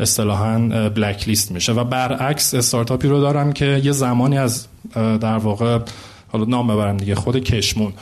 اصطلاحا 0.00 0.58
بلک 0.88 1.28
لیست 1.28 1.52
میشه. 1.52 1.72
و 1.72 1.84
برعکس 1.84 2.54
استارتاپی 2.54 3.08
رو 3.08 3.20
دارم 3.20 3.52
که 3.52 3.80
یه 3.84 3.92
زمانی 3.92 4.38
از 4.38 4.66
در 4.94 5.38
واقع 5.38 5.78
حالا 6.28 6.44
نام 6.44 6.66
ببرم 6.66 6.96
دیگه 6.96 7.14
خود 7.14 7.36
کشمون. 7.36 7.92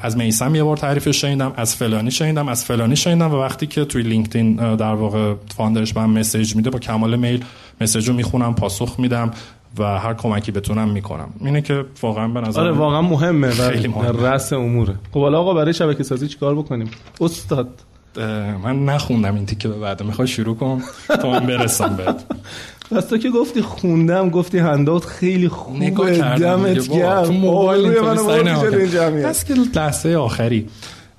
از 0.00 0.16
میسم 0.16 0.54
یه 0.54 0.64
بار 0.64 0.76
تعریفش 0.76 1.20
شنیدم 1.20 1.52
از 1.56 1.76
فلانی 1.76 2.10
شنیدم 2.10 2.48
از 2.48 2.64
فلانی 2.64 2.96
شنیدم 2.96 3.34
و 3.34 3.36
وقتی 3.36 3.66
که 3.66 3.84
توی 3.84 4.02
لینکدین 4.02 4.76
در 4.76 4.94
واقع 4.94 5.34
فاندرش 5.56 5.92
به 5.92 6.00
مسیج 6.00 6.56
میده 6.56 6.70
با 6.70 6.78
کمال 6.78 7.16
میل 7.16 7.44
مسیج 7.80 8.08
رو 8.08 8.14
می‌خونم 8.14 8.54
پاسخ 8.54 8.94
میدم 8.98 9.30
و 9.78 9.98
هر 9.98 10.14
کمکی 10.14 10.52
بتونم 10.52 10.88
می‌کنم. 10.88 11.28
اینه 11.40 11.60
که 11.60 11.84
واقعا 12.02 12.28
به 12.28 12.40
نظر 12.40 12.60
آره 12.60 12.72
واقعا 12.72 13.02
مهمه 13.02 13.48
و 13.48 14.26
رأس 14.26 14.52
اموره. 14.52 14.94
خب 15.12 15.20
حالا 15.20 15.40
آقا 15.40 15.54
برای 15.54 15.74
شبکه 15.74 16.02
سازی 16.02 16.28
چیکار 16.28 16.54
بکنیم؟ 16.54 16.90
استاد. 17.20 17.68
من 18.64 18.84
نخوندم 18.84 19.34
این 19.34 19.46
تیکه 19.46 19.68
به 19.68 19.78
بعد. 19.78 20.02
می‌خوای 20.02 20.28
شروع 20.28 20.56
کنم 20.56 20.82
تا 21.22 21.30
من 21.30 21.46
برسم 21.46 21.96
بهت. 21.96 22.24
پس 22.90 23.04
تو 23.04 23.18
که 23.18 23.30
گفتی 23.30 23.62
خوندم 23.62 24.30
گفتی 24.30 24.58
هندات 24.58 25.04
خیلی 25.04 25.48
خوبه 25.48 25.90
دمت 25.90 26.88
گرم. 26.88 27.24
تو 27.24 27.32
موبایل 27.32 27.92
پس 29.24 29.44
که 29.44 29.54
لحظه 29.74 30.14
آخری. 30.14 30.66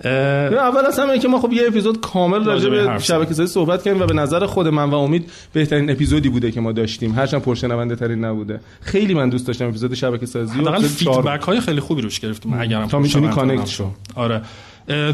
اول 0.05 0.85
از 0.87 0.99
همه 0.99 1.19
که 1.19 1.27
ما 1.27 1.39
خب 1.39 1.53
یه 1.53 1.67
اپیزود 1.67 2.01
کامل 2.01 2.43
راجع 2.43 2.69
به 2.69 2.99
شبکه 2.99 3.33
سازی 3.33 3.53
صحبت 3.53 3.83
کردیم 3.83 4.01
و 4.01 4.05
به 4.05 4.13
نظر 4.13 4.45
خود 4.45 4.67
من 4.67 4.89
و 4.89 4.95
امید 4.95 5.31
بهترین 5.53 5.89
اپیزودی 5.89 6.29
بوده 6.29 6.51
که 6.51 6.61
ما 6.61 6.71
داشتیم. 6.71 7.15
هرچند 7.15 7.41
پرشنونده 7.41 7.95
ترین 7.95 8.25
نبوده. 8.25 8.59
خیلی 8.81 9.13
من 9.13 9.29
دوست 9.29 9.47
داشتم 9.47 9.67
اپیزود 9.67 9.93
شبکه 9.93 10.25
سازی 10.25 10.59
و 10.59 10.79
فیدبک 10.79 11.41
های 11.41 11.59
خیلی 11.59 11.79
خوبی 11.79 12.01
روش 12.01 12.19
گرفتیم 12.19 12.53
اگرم 12.59 12.87
تا 12.87 12.99
می‌تونی 12.99 13.27
connect 13.27 13.67
شو. 13.67 13.89
آره. 14.15 14.41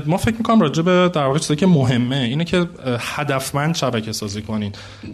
ما 0.06 0.18
فکر 0.18 0.36
می‌کنم 0.38 0.62
راجع 0.62 0.82
به 0.82 1.12
در 1.14 1.26
واقع 1.26 1.40
چیزی 1.40 1.56
که 1.56 1.68
مهمه 1.68 2.16
اینه 2.16 2.46
که 2.46 2.68
هدفمند 3.00 3.76
شبکه 3.76 4.12
سازی 4.12 4.42
کنین. 4.42 4.72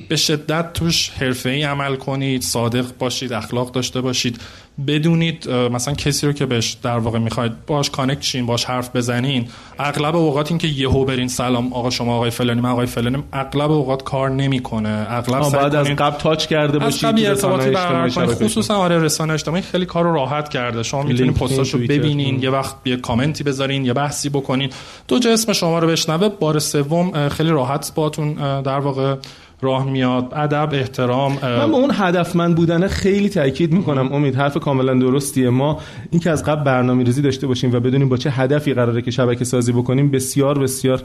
به 0.09 0.15
شدت 0.15 0.73
توش 0.73 1.09
حرفه‌ای 1.09 1.63
عمل 1.63 1.95
کنید 1.95 2.41
صادق 2.41 2.85
باشید 2.99 3.33
اخلاق 3.33 3.71
داشته 3.71 4.01
باشید. 4.01 4.39
بدونید 4.88 5.50
مثلا 5.50 5.93
کسی 5.93 6.27
رو 6.27 6.33
که 6.33 6.45
بهش 6.45 6.77
در 6.83 6.98
واقع 6.98 7.19
می‌خواید 7.19 7.65
باش 7.65 7.89
connect 7.89 8.21
شین 8.21 8.45
باش 8.45 8.65
حرف 8.65 8.96
بزنین 8.96 9.48
اغلب 9.79 10.15
اوقات 10.15 10.51
این 10.51 10.57
که 10.57 10.68
یهو 10.68 11.05
برین 11.05 11.27
سلام 11.27 11.74
آقا 11.74 11.89
شما 11.89 12.15
آقای 12.15 12.29
فلانی 12.29 12.61
من 12.61 12.70
آقای 12.70 12.85
فلانی 12.85 13.24
اغلب 13.33 13.72
اوقات 13.72 14.03
کار 14.03 14.29
نمی‌کنه. 14.29 15.05
اغلب 15.09 15.51
بعد 15.51 15.75
از 15.75 15.87
قبل 15.87 16.18
touch 16.18 16.46
کرده 16.46 16.79
باشید 16.79 17.05
از 17.05 17.24
ارتباطی 17.46 17.70
برقرار 17.70 18.35
خصوصا 18.35 18.75
آره 18.75 19.00
رسانه 19.00 19.33
اجتماعی 19.33 19.61
خیلی 19.61 19.85
کار 19.85 20.03
رو 20.03 20.13
راحت 20.13 20.50
کرده. 20.50 20.83
شما 20.83 21.03
می‌تونید 21.03 21.33
پستاشو 21.33 21.77
ببینین 21.77 22.44
یه 22.44 22.50
وقت 22.50 22.75
یه 22.85 22.96
کامنتی 22.96 23.44
بذارین 23.44 23.85
یه 23.85 23.94
بحثی 23.94 24.29
بکنین. 24.29 24.70
دو 25.07 25.20
جا 25.20 25.33
اسم 25.33 25.53
شما 25.53 25.79
رو 25.79 25.87
بشنوه. 25.87 26.29
بار 26.29 26.59
سوم 26.59 27.29
خیلی 27.29 27.50
راحت 27.50 27.92
باتون 27.96 28.61
در 28.61 28.79
واقع 28.79 29.15
راه 29.61 29.89
میاد. 29.89 30.33
ادب 30.35 30.69
احترام 30.74 31.37
من 31.43 31.72
به 31.72 31.75
اون 31.75 31.91
هدفمند 31.93 32.55
بودن 32.55 32.87
خیلی 32.87 33.29
تاکید 33.29 33.74
می‌کنم 33.74 34.13
امید. 34.13 34.35
حرف 34.35 34.57
کاملا 34.57 34.93
درستیه. 34.93 35.50
ما 35.50 35.79
اینکه 36.11 36.29
از 36.29 36.43
قبل 36.43 36.63
برنامه 36.63 37.03
ریزی 37.03 37.22
داشته 37.22 37.48
باشیم 37.48 37.74
و 37.74 37.79
بدونیم 37.79 38.09
با 38.09 38.17
چه 38.17 38.29
هدفی 38.29 38.74
قراره 38.74 39.01
که 39.01 39.11
شبکه 39.11 39.45
سازی 39.45 39.72
بکنیم 39.72 40.11
بسیار 40.11 40.59
بسیار 40.59 41.03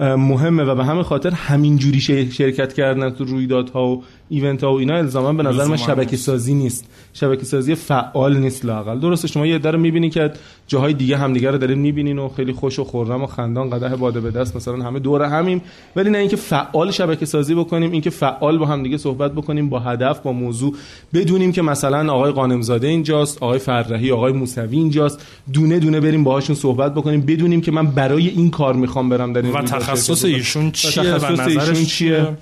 مهمه. 0.00 0.62
و 0.62 0.74
به 0.74 0.84
همه 0.84 1.02
خاطر 1.02 1.30
همین 1.30 1.76
جوری 1.76 2.00
شرکت 2.30 2.72
کردن 2.72 3.10
تو 3.10 3.24
رویدادها 3.24 3.88
و 3.88 4.02
ایونت 4.28 4.64
ها 4.64 4.72
و 4.72 4.78
اینا 4.78 4.96
الزاما 4.96 5.32
به 5.32 5.42
نظر 5.42 5.64
من 5.64 5.76
شبکه 5.76 6.16
سازی 6.16 6.54
نیست. 6.54 6.84
شبکه 7.12 7.44
سازی 7.44 7.74
فعال 7.74 8.36
نیست 8.36 8.64
لاقل. 8.64 9.00
درسته 9.00 9.28
شما 9.28 9.46
یه 9.46 9.58
در 9.58 9.76
می‌بینی 9.76 10.10
که 10.10 10.30
جاهای 10.66 10.92
دیگه 10.92 11.16
همدیگه 11.16 11.50
رو 11.50 11.58
دارین 11.58 11.78
می‌بینین 11.78 12.18
و 12.18 12.28
خیلی 12.28 12.52
خوش 12.52 12.78
و 12.78 12.84
خورم 12.84 13.22
و 13.22 13.26
خندان 13.26 13.70
قدح 13.70 13.96
باده 13.96 14.20
به 14.20 14.30
دست 14.30 14.56
مثلا 14.56 14.84
همه 14.84 14.98
دور 14.98 15.22
همیم. 15.22 15.62
ولی 15.96 16.10
نه 16.10 16.18
اینکه 16.18 16.36
فعال 16.36 16.90
شبکه 16.90 17.26
سازی 17.26 17.54
بکنیم 17.54 17.92
اینکه 17.92 18.10
فعال 18.10 18.58
با 18.58 18.66
همدیگه 18.66 18.96
صحبت 18.96 19.32
بکنیم 19.32 19.68
با 19.68 19.78
هدف 19.78 20.20
با 20.20 20.32
موضوع. 20.32 20.74
بدونیم 21.14 21.52
که 21.52 21.62
مثلا 21.62 22.12
آقای 22.12 22.32
قانمزاده 22.32 22.86
اینجاست 22.86 23.42
آقای 23.42 23.58
فرحی 23.58 24.10
آقای 24.10 24.32
موسوی 24.32 24.76
اینجاست. 24.76 25.26
دونه 25.52 25.78
دونه 25.78 26.00
بریم 26.00 26.24
باهاشون 26.24 26.56
صحبت 26.56 26.94
بکنیم. 26.94 27.20
بدونیم 27.20 27.60
که 27.60 27.72
من 27.72 27.86
برای 27.86 28.28
این 28.28 28.50
کار 28.50 28.74
می‌خوام 28.74 29.08
برم 29.08 29.32
در 29.32 29.42
این 29.42 29.52
و 29.52 29.62
تخصص 29.62 30.24
ایشون 30.24 30.70
چیه 30.70 31.14
و 31.14 31.32
نظرش 31.32 31.86
چیه؟ 31.86 32.36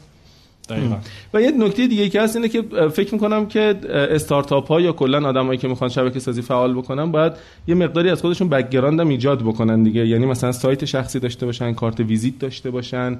و 1.34 1.42
یه 1.42 1.50
نکته 1.50 1.86
دیگه 1.86 2.08
که 2.08 2.20
هست 2.22 2.36
اینه 2.36 2.48
که 2.48 2.62
فکر 2.92 3.14
می‌کنم 3.14 3.46
که 3.46 3.74
استارتاپ 3.90 4.68
ها 4.68 4.80
یا 4.80 4.92
کلا 4.92 5.28
آدمایی 5.28 5.58
که 5.58 5.68
می‌خوان 5.68 5.90
شبکه 5.90 6.20
سازی 6.20 6.42
فعال 6.42 6.74
بکنن 6.74 7.12
باید 7.12 7.32
یه 7.68 7.74
مقداری 7.74 8.10
از 8.10 8.20
خودشون 8.20 8.48
background 8.48 9.00
هم 9.00 9.08
ایجاد 9.08 9.42
بکنن 9.42 9.82
دیگه. 9.82 10.06
یعنی 10.06 10.26
مثلا 10.26 10.52
سایت 10.52 10.84
شخصی 10.84 11.20
داشته 11.20 11.46
باشن 11.46 11.72
کارت 11.72 12.00
ویزیت 12.00 12.38
داشته 12.38 12.70
باشن. 12.70 13.18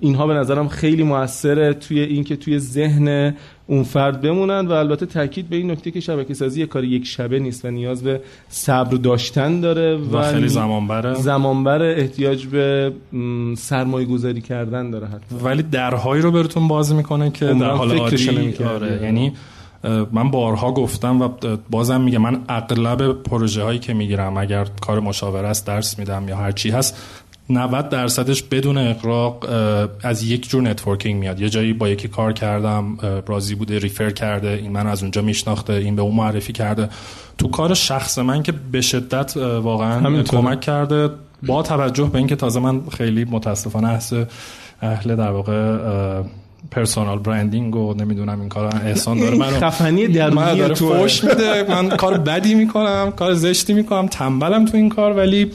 اینها 0.00 0.26
به 0.26 0.34
نظرم 0.34 0.68
خیلی 0.68 1.02
موثره 1.02 1.74
توی 1.74 2.00
اینکه 2.00 2.36
توی 2.36 2.58
ذهن 2.58 3.36
اون 3.70 3.82
فرد 3.82 4.20
بمونن 4.20 4.66
و 4.66 4.72
البته 4.72 5.06
تاکید 5.06 5.48
به 5.48 5.56
این 5.56 5.70
نکته 5.70 5.90
که 5.90 6.00
شبکه 6.00 6.34
سازی 6.34 6.60
یه 6.60 6.66
کار 6.66 6.84
یک 6.84 7.06
شبه 7.06 7.38
نیست 7.38 7.64
و 7.64 7.70
نیاز 7.70 8.02
به 8.02 8.20
صبر 8.48 8.96
داشتن 8.96 9.60
داره 9.60 9.96
و, 9.96 10.18
و 10.18 10.32
خیلی 10.32 10.48
زمان 10.48 10.86
بره 10.86 11.14
زمان 11.14 11.64
بره 11.64 11.94
احتیاج 11.98 12.46
به 12.46 12.92
سرمایه 13.56 14.06
گذاری 14.06 14.40
کردن 14.40 14.90
داره 14.90 15.06
حتی. 15.06 15.44
ولی 15.44 15.62
درهایی 15.62 16.22
رو 16.22 16.32
براتون 16.32 16.68
باز 16.68 16.94
می‌کنه 16.94 17.30
که 17.30 17.46
در 17.46 17.70
حال 17.70 17.98
عادی 17.98 18.54
آره 18.64 19.00
یعنی 19.02 19.32
من 20.12 20.30
بارها 20.30 20.72
گفتم 20.72 21.22
و 21.22 21.28
بازم 21.70 22.00
میگم 22.00 22.22
من 22.22 22.40
اغلب 22.48 23.22
پروژه 23.22 23.62
هایی 23.62 23.78
که 23.78 23.94
می‌گیرم 23.94 24.36
اگر 24.36 24.66
کار 24.80 25.00
مشاوره 25.00 25.48
است 25.48 25.66
درس 25.66 25.98
میدم 25.98 26.28
یا 26.28 26.36
هر 26.36 26.52
چی 26.52 26.70
هست 26.70 26.96
90 27.50 27.88
درصدش 27.88 28.42
بدون 28.42 28.78
اغراق 28.78 29.46
از 30.02 30.22
یک 30.22 30.48
جور 30.48 30.62
networking 30.62 31.20
میاد. 31.20 31.40
یه 31.40 31.48
جایی 31.48 31.72
با 31.72 31.88
یکی 31.88 32.08
کار 32.08 32.32
کردم 32.32 32.98
راضی 33.26 33.54
بوده 33.54 33.78
refer 33.78 34.10
کرده 34.10 34.48
این 34.48 34.72
من 34.72 34.86
از 34.86 35.02
اونجا 35.02 35.22
میشناخته 35.22 35.72
این 35.72 35.96
به 35.96 36.02
اون 36.02 36.14
معرفی 36.14 36.52
کرده. 36.52 36.88
تو 37.38 37.48
کار 37.48 37.74
شخص 37.74 38.18
من 38.18 38.42
که 38.42 38.52
به 38.72 38.80
شدت 38.80 39.36
واقعا 39.36 40.22
کمک 40.22 40.60
کرده 40.60 41.10
با 41.46 41.62
توجه 41.62 42.04
به 42.04 42.18
اینکه 42.18 42.36
تازه 42.36 42.60
من 42.60 42.80
خیلی 42.96 43.24
متاسفانه 43.24 43.98
اهل 44.82 45.16
در 45.16 45.30
واقع 45.30 45.76
پرسونال 46.70 47.18
برندینگ 47.18 47.76
و 47.76 47.94
نمی‌دونم 47.94 48.40
این 48.40 48.48
کار 48.48 48.74
احسان 48.84 49.18
داره 49.18 49.38
من 49.38 49.50
خفنی 49.50 50.08
درونی 50.08 50.68
تو 50.68 50.94
فوش 50.94 51.24
میده. 51.24 51.66
من 51.68 51.88
کار 51.88 52.18
بدی 52.18 52.54
می‌کنم 52.54 53.12
کار 53.16 53.34
زشتی 53.34 53.72
می‌کنم 53.72 54.06
تنبلم 54.06 54.64
تو 54.64 54.76
این 54.76 54.88
کار 54.88 55.16
ولی 55.16 55.50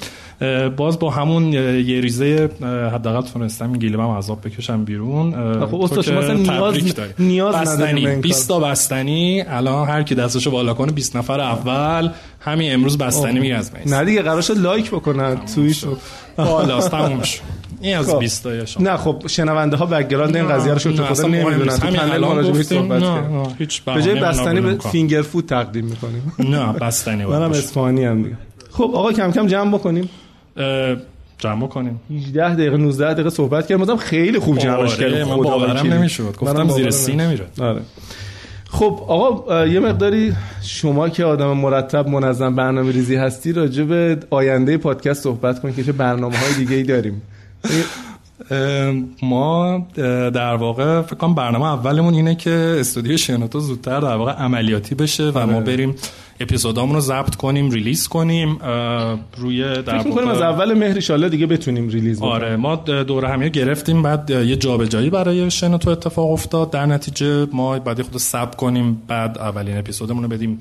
باز 0.78 1.00
با 1.00 1.10
همون 1.10 1.54
یه 1.54 2.02
ریزه 2.02 2.50
حداقل 2.94 3.28
تونستم 3.28 3.70
این 3.70 3.80
گیلمم 3.80 4.10
عذاب 4.10 4.48
بکشم 4.48 4.84
بیرون. 4.84 5.32
خب 5.66 5.82
استاد 5.82 6.06
شما 6.06 6.22
نیاز 6.22 6.76
نیاز 7.20 7.56
بستنی. 7.56 8.16
20 8.16 8.48
تا 8.48 8.60
بستنی. 8.60 9.44
الان 9.48 9.88
هر 9.88 10.04
کی 10.04 10.16
دستشو 10.16 10.52
بالا 10.52 10.74
کنه 10.74 10.92
20 10.92 11.16
نفر 11.16 11.40
اول. 11.40 12.10
همین 12.40 12.74
امروز 12.74 12.98
بستنی 12.98 13.40
میگه 13.40 13.56
از 13.56 13.72
نه 13.86 14.06
دیگه 14.06 14.22
قرارش 14.22 14.52
لایک 14.52 14.92
بکنن 14.92 15.46
تویش 15.56 15.86
بالا 16.38 16.82
تموم 16.82 17.22
این 17.82 17.98
از 17.98 18.20
20 18.20 18.44
تا 18.44 18.50
نه 18.80 18.98
خب 18.98 19.24
شنونده 19.28 19.78
ها 19.78 19.86
بک‌گراند 19.86 20.36
این 20.36 20.48
قضیه 20.48 20.74
رو 20.74 20.80
شو 20.80 21.06
خود 21.06 21.26
نمی‌دونن. 21.26 21.78
تو 21.78 21.88
پنل 21.88 22.18
ما 22.18 22.34
راجع 22.34 22.62
صحبت 22.62 23.04
هیچ 23.60 23.82
به 23.82 24.02
جای 24.02 24.20
بستنی 24.20 24.62
به 24.62 24.78
فینگر 24.92 25.22
فود 25.22 25.46
تقدیم 25.46 25.86
می‌کنیم. 25.86 26.34
نه 26.40 26.74
بستنی 26.74 27.26
منم 27.26 27.52
اصفهانی 27.52 28.06
ام 28.06 28.24
دیگه 28.24 28.38
خب 28.72 28.92
آقا 28.94 29.12
کم 29.12 29.32
کم 29.32 29.48
جمع 29.48 29.72
بکنیم. 29.78 30.10
جمع 31.38 31.66
بکنیم 31.66 32.00
18 32.12 32.54
دقیقه 32.54 32.78
19 32.78 33.14
دقیقه 33.14 33.30
صحبت 33.30 33.68
کردیم. 33.68 33.84
مثلا 33.84 33.96
خیلی 33.98 34.40
خوب 34.40 34.58
جمعش 34.58 34.96
کردیم. 34.96 35.28
من 35.28 35.38
باورم 35.38 35.94
نمی‌شد. 35.94 36.36
گفتم 36.38 36.70
زیر 36.70 36.90
سی 36.90 37.16
نمیره 37.16 37.46
آره. 37.60 37.82
خب 38.70 39.00
آقا 39.08 39.66
یه 39.66 39.80
مقداری 39.80 40.34
شما 40.62 41.10
که 41.10 41.26
آدم 41.26 41.58
مرتب 41.58 42.08
منظم 42.08 42.56
برنامه 42.56 42.92
ریزی 42.92 43.16
هستی 43.16 43.54
راجع 43.54 43.84
به 43.84 44.18
آینده 44.30 44.78
پادکست 44.78 45.24
صحبت 45.24 45.62
کنید 45.62 45.76
که 45.76 45.84
چه 45.84 45.92
برنامه 45.92 46.38
های 46.38 46.54
دیگه 46.54 46.76
ای 46.76 46.84
داریم. 46.84 47.22
ما 49.22 49.88
در 50.30 50.56
واقع 50.56 51.02
فکر 51.02 51.16
کنم 51.16 51.36
برنامه 51.36 51.66
اولمون 51.66 52.14
اینه 52.14 52.36
که 52.36 52.76
استودیو 52.80 53.18
شنوتو 53.18 53.60
زودتر 53.60 54.00
در 54.00 54.16
واقع 54.16 54.32
عملیاتی 54.32 54.96
بشه 54.96 55.24
و 55.24 55.46
ما 55.46 55.56
آره. 55.56 55.66
بریم 55.66 55.96
اپیزودامون 56.40 56.96
رو 56.96 57.02
ضبط 57.02 57.36
کنیم 57.36 57.72
release 57.72 58.08
کنیم 58.08 58.60
روی 59.38 59.82
در 59.82 60.00
فکر 60.00 60.12
کنیم 60.12 60.28
از 60.28 60.42
اول 60.42 60.74
مهر 60.74 61.12
ان 61.12 61.30
دیگه 61.30 61.46
بتونیم 61.46 61.88
release 61.88 62.18
بکنیم 62.18 62.34
آره 62.34 62.56
ما 62.56 62.76
دوره 62.76 63.28
همیه 63.28 63.50
گرفتیم 63.50 64.02
بعد 64.02 64.30
یه 64.30 64.56
جابجایی 64.56 65.10
برای 65.10 65.52
شنوتو 65.52 65.90
اتفاق 65.90 66.32
افتاد 66.32 66.72
در 66.72 66.86
نتیجه 66.86 67.48
ما 67.52 67.80
بعد 67.80 68.02
خود 68.02 68.18
ضبط 68.18 68.56
کنیم 68.56 69.02
بعد 69.08 69.38
اولین 69.38 69.78
اپیزودمون 69.78 70.24
رو 70.24 70.30
بدیم 70.30 70.60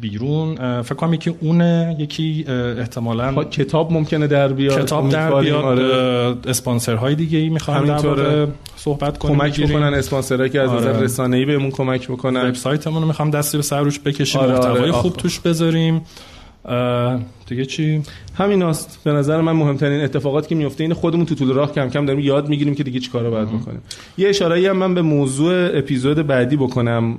بیرون. 0.00 0.82
فکر 0.82 0.94
کنم 0.94 1.14
یکی 1.14 1.34
اونه 1.40 1.96
یکی 1.98 2.44
احتمالا 2.78 3.32
خب، 3.32 3.50
کتاب 3.50 3.92
ممکنه 3.92 4.26
در 4.26 4.48
بیاد. 4.48 4.80
کتاب 4.80 5.08
در 5.08 5.40
بیاد. 5.40 5.64
آره. 5.64 6.36
اسپانسرهای 6.46 7.14
دیگه 7.14 7.38
ای 7.38 7.48
می‌خوام 7.48 7.84
در 7.84 8.46
صحبت 8.76 9.18
کنیم 9.18 9.38
کمک 9.38 9.60
بکنن 9.60 9.94
اسپانسرهایی 9.94 10.50
که 10.50 10.60
از 10.60 10.70
آره. 10.70 10.80
نظر 10.80 11.00
رسانه‌ای 11.00 11.44
بهمون 11.44 11.70
کمک 11.70 12.08
بکنن. 12.08 12.48
وبسایتمون 12.48 13.02
رو 13.02 13.08
می‌خوام 13.08 13.30
دستی 13.30 13.56
به 13.56 13.62
سر 13.62 13.80
روش 13.80 14.00
بکشیم. 14.00 14.40
آره 14.40 14.52
محتوای 14.52 14.80
آره. 14.80 14.92
خوب 14.92 15.12
توش 15.16 15.40
بذاریم. 15.40 16.02
دیگه 17.48 17.64
چی؟ 17.64 18.02
همین 18.34 18.62
است 18.62 19.00
به 19.04 19.12
نظر 19.12 19.40
من 19.40 19.52
مهمترین 19.52 20.04
اتفاقاتی 20.04 20.48
که 20.48 20.54
میفته 20.54 20.84
این 20.84 20.94
خودمون 20.94 21.26
تو 21.26 21.34
طول 21.34 21.52
راه 21.52 21.72
کم 21.72 21.88
کم 21.88 22.06
داریم 22.06 22.20
یاد 22.24 22.48
می‌گیریم 22.48 22.74
که 22.74 22.82
دیگه 22.82 23.00
چیکارا 23.00 23.30
باید 23.30 23.48
بکنیم. 23.48 23.80
یه 24.18 24.28
اشاره 24.28 24.70
هم 24.70 24.76
من 24.76 24.94
به 24.94 25.02
موضوع 25.02 25.78
اپیزود 25.78 26.26
بعدی 26.26 26.56
بکنم. 26.56 27.18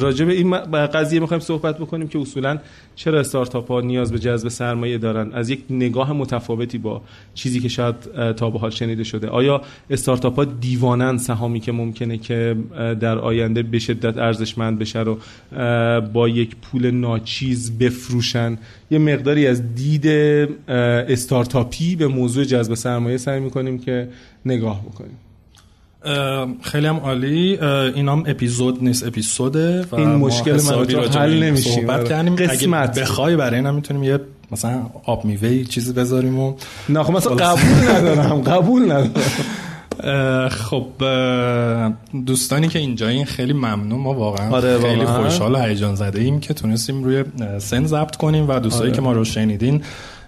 راجع 0.00 0.24
به 0.24 0.32
این 0.32 0.56
قضیه 0.86 1.20
می‌خوایم 1.20 1.40
صحبت 1.40 1.78
بکنیم 1.78 2.08
که 2.08 2.18
اصولا 2.18 2.58
چرا 2.96 3.20
استارتاپ 3.20 3.68
ها 3.68 3.80
نیاز 3.80 4.12
به 4.12 4.18
جذب 4.18 4.48
سرمایه 4.48 4.98
دارن؟ 4.98 5.32
از 5.32 5.50
یک 5.50 5.60
نگاه 5.70 6.12
متفاوتی 6.12 6.78
با 6.78 7.02
چیزی 7.34 7.60
که 7.60 7.68
شاید 7.68 7.94
تا 8.36 8.50
به 8.50 8.58
حال 8.58 8.70
شنیده 8.70 9.04
شده. 9.04 9.28
آیا 9.28 9.62
استارتاپ 9.90 10.36
ها 10.36 10.44
دیوانن 10.44 11.18
سهامی 11.18 11.60
که 11.60 11.72
ممکنه 11.72 12.18
که 12.18 12.56
در 13.00 13.18
آینده 13.18 13.62
به 13.62 13.78
شدت 13.78 14.18
ارزشمند 14.18 14.78
بشه 14.78 15.00
رو 15.00 15.18
با 16.12 16.28
یک 16.28 16.56
پول 16.56 16.90
ناچیز 16.90 17.78
بفروشن؟ 17.78 18.58
یه 18.92 18.98
مقداری 18.98 19.46
از 19.46 19.74
دید 19.74 20.06
استارتاپی 21.08 21.96
به 21.96 22.06
موضوع 22.06 22.44
جذب 22.44 22.74
سرمایه 22.74 23.16
سعی 23.16 23.40
می‌کنیم 23.40 23.78
که 23.78 24.08
نگاه 24.46 24.82
بکنیم. 24.82 25.18
خیلی 26.62 26.86
هم 26.86 26.96
عالی. 26.96 27.58
اینام 27.94 28.24
اپیزود 28.26 28.84
نیست 28.84 29.06
اپیزوده 29.06 29.82
و 29.82 29.94
این 29.94 30.08
مشکل 30.08 30.60
ما 30.62 30.72
حل 31.20 31.42
نمیشیم. 31.42 31.72
صحبت 31.72 31.98
آره. 32.00 32.08
کردیم. 32.08 32.36
قسمت. 32.36 32.98
بخوای 32.98 33.36
برای 33.36 33.56
اینا 33.56 33.72
می‌تونیم 33.72 34.02
یه 34.02 34.18
مثلا 34.50 34.82
آب 35.04 35.24
میوه 35.24 35.64
چیزی 35.64 35.92
بذاریم 35.92 36.38
و 36.38 36.54
نه 36.88 37.02
خب 37.02 37.12
مثلا 37.12 37.34
قبول 37.34 37.90
ندارم 37.90 38.40
قبول 38.40 38.82
ندارم. 38.82 39.10
خب 40.50 40.86
دوستانی 42.26 42.68
که 42.68 42.78
اینجا 42.78 43.08
این 43.08 43.24
خیلی 43.24 43.52
ممنون 43.52 44.00
ما 44.00 44.14
واقعا 44.14 44.50
آره 44.50 44.78
خیلی 44.78 45.06
خوشحال 45.06 45.54
و 45.54 45.58
هیجان 45.58 45.94
زده 45.94 46.20
ایم 46.20 46.40
که 46.40 46.54
تونستیم 46.54 47.04
روی 47.04 47.24
سن 47.58 47.86
ضبط 47.86 48.16
کنیم 48.16 48.48
و 48.48 48.58
دوستایی 48.58 48.84
آره. 48.84 48.96
که 48.96 49.02
ما 49.02 49.12
رو 49.12 49.24
شنیدین 49.24 49.82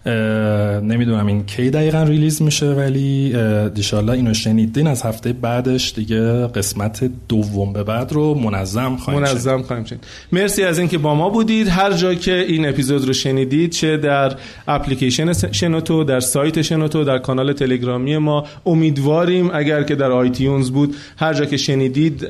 نمی‌دونم 0.06 1.26
این 1.26 1.46
کی 1.46 1.70
دقیقا 1.70 2.02
ریلیز 2.02 2.42
میشه 2.42 2.66
ولی 2.66 3.36
دیشالله 3.74 4.12
اینو 4.12 4.34
شنیدین 4.34 4.86
از 4.86 5.02
هفته 5.02 5.32
بعدش 5.32 5.92
دیگه 5.96 6.46
قسمت 6.46 7.10
دوم 7.28 7.72
به 7.72 7.82
بعد 7.82 8.12
رو 8.12 8.34
منظم 8.34 8.96
خواهیم 8.96 9.22
منظم 9.22 9.62
خواهیم 9.62 9.84
شد 9.84 9.96
مرسی 10.32 10.64
از 10.64 10.78
اینکه 10.78 10.98
با 10.98 11.14
ما 11.14 11.28
بودید. 11.28 11.68
هر 11.68 11.92
جا 11.92 12.14
که 12.14 12.34
این 12.34 12.68
اپیزود 12.68 13.06
رو 13.06 13.12
شنیدید 13.12 13.70
چه 13.70 13.96
در 13.96 14.32
اپلیکیشن 14.68 15.32
شنوتو 15.52 16.04
در 16.04 16.20
سایت 16.20 16.62
شنوتو 16.62 17.04
در 17.04 17.18
کانال 17.18 17.52
تلگرامی 17.52 18.18
ما 18.18 18.46
امیدواریم 18.66 19.50
اگر 19.54 19.82
که 19.82 19.94
در 19.94 20.10
آیتیونز 20.10 20.70
بود 20.70 20.96
هر 21.16 21.34
جا 21.34 21.44
که 21.44 21.56
شنیدید 21.56 22.28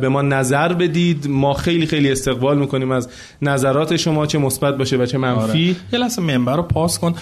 به 0.00 0.08
ما 0.08 0.22
نظر 0.22 0.72
بدید. 0.72 1.26
ما 1.28 1.54
خیلی 1.54 1.86
خیلی 1.86 2.12
استقبال 2.12 2.58
می‌کنیم 2.58 2.90
از 2.90 3.08
نظرات 3.42 3.96
شما 3.96 4.26
چه 4.26 4.38
مثبت 4.38 4.76
باشه 4.76 4.96
و 4.96 5.06
چه 5.06 5.18
منفی. 5.18 5.40
آره. 5.42 5.58
یه 5.92 5.98
لحظه 5.98 6.22
منبر 6.22 6.56
رو 6.56 6.62
پاس 6.62 6.98
کن. 6.98 7.14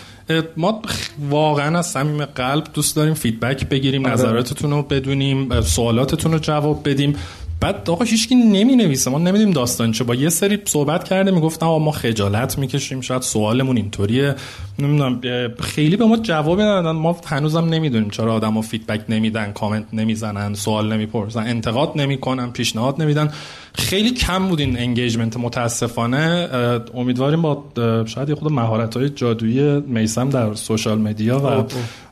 ما 0.56 0.82
واقعا 1.30 1.78
از 1.78 1.86
صمیم 1.86 2.24
قلب 2.24 2.64
دوست 2.74 2.96
داریم 2.96 3.14
feedback 3.14 3.68
بگیریم 3.68 4.04
آره. 4.04 4.14
نظراتتون 4.14 4.70
رو 4.70 4.82
بدونیم 4.82 5.60
سوالاتتون 5.60 6.32
رو 6.32 6.38
جواب 6.38 6.88
بدیم. 6.88 7.16
بعد 7.60 7.90
آقا 7.90 8.04
هیچکی 8.04 8.34
نمی 8.34 8.76
نویسه 8.76 9.10
ما 9.10 9.18
نمیدیم 9.18 9.50
داستان 9.50 9.92
چیه. 9.92 10.04
با 10.04 10.14
یه 10.14 10.28
سری 10.28 10.58
صحبت 10.64 11.04
کرده 11.04 11.30
می‌گفتن 11.30 11.66
ما 11.66 11.90
خجالت 11.90 12.58
می‌کشیم 12.58 13.00
شاید 13.00 13.22
سوالمون 13.22 13.76
اینطوریه. 13.76 14.34
نمی‌دونم 14.78 15.20
خیلی 15.60 15.96
به 15.96 16.04
ما 16.04 16.16
جواب 16.16 16.60
ندادن. 16.60 16.90
ما 16.90 17.16
هنوزم 17.26 17.64
نمی‌دونیم 17.64 18.10
چرا 18.10 18.34
آدما 18.34 18.60
feedback 18.62 19.00
نمیدن 19.08 19.52
کامنت 19.52 19.86
نمی‌زنن 19.92 20.54
سوال 20.54 20.92
نمی‌پرسن 20.92 21.40
انتقاد 21.40 21.92
نمی‌کنن 21.96 22.50
پیشنهاد 22.50 23.02
نمیدن. 23.02 23.32
خیلی 23.74 24.10
کم 24.10 24.48
بود 24.48 24.60
این 24.60 24.78
engagement 24.78 25.36
متاسفانه. 25.36 26.48
امیدواریم 26.94 27.42
با 27.42 27.64
شاید 28.06 28.28
یه 28.28 28.34
خورده 28.34 28.52
مهارت 28.52 28.96
های 28.96 29.08
جادویی 29.08 29.80
میسم 29.80 30.28
در 30.28 30.54
social 30.54 30.98
media 30.98 31.38
و 31.38 31.64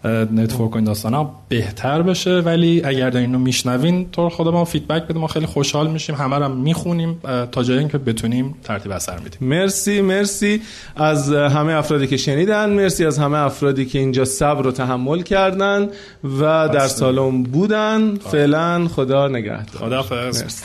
network 0.09 0.77
این 0.77 0.85
داستان 0.85 1.31
بهتر 1.49 2.03
بشه. 2.03 2.31
ولی 2.31 2.83
اگر 2.85 3.11
دارین 3.11 3.21
اینو 3.21 3.39
میشنوین 3.39 4.11
تو 4.13 4.29
رو 4.29 4.35
خدا 4.35 4.43
به 4.43 4.49
ما 4.49 4.65
feedback 4.65 5.03
بده 5.03 5.19
ما 5.19 5.27
خیلی 5.27 5.47
خوشحال 5.47 5.91
میشیم. 5.91 6.15
همه 6.15 6.39
رو 6.39 6.55
می‌خونیم. 6.55 7.19
تا 7.53 7.63
جایی 7.63 7.89
که 7.89 7.99
بتونیم 7.99 8.55
ترتیب 8.65 8.93
اثر 8.93 9.19
میدیم 9.19 9.49
مرسی 9.49 10.01
مرسی. 10.01 10.63
از 10.97 11.33
همه 11.33 11.73
افرادی 11.73 12.07
که 12.07 12.17
شنیدن 12.17 12.71
مرسی 12.71 13.07
از 13.07 13.19
همه 13.19 13.39
افرادی 13.39 13.87
که 13.87 13.99
اینجا 13.99 14.25
صبر 14.25 14.67
و 14.67 14.73
تحمل 14.73 15.23
کردن 15.23 15.89
و 16.41 16.69
در 16.69 16.89
سالن 16.89 17.43
بودن. 17.43 18.17
فعلا 18.17 18.89
خدا 18.89 19.29
نگهدار. 19.29 20.03
خدا 20.03 20.05
مرسی. 20.27 20.65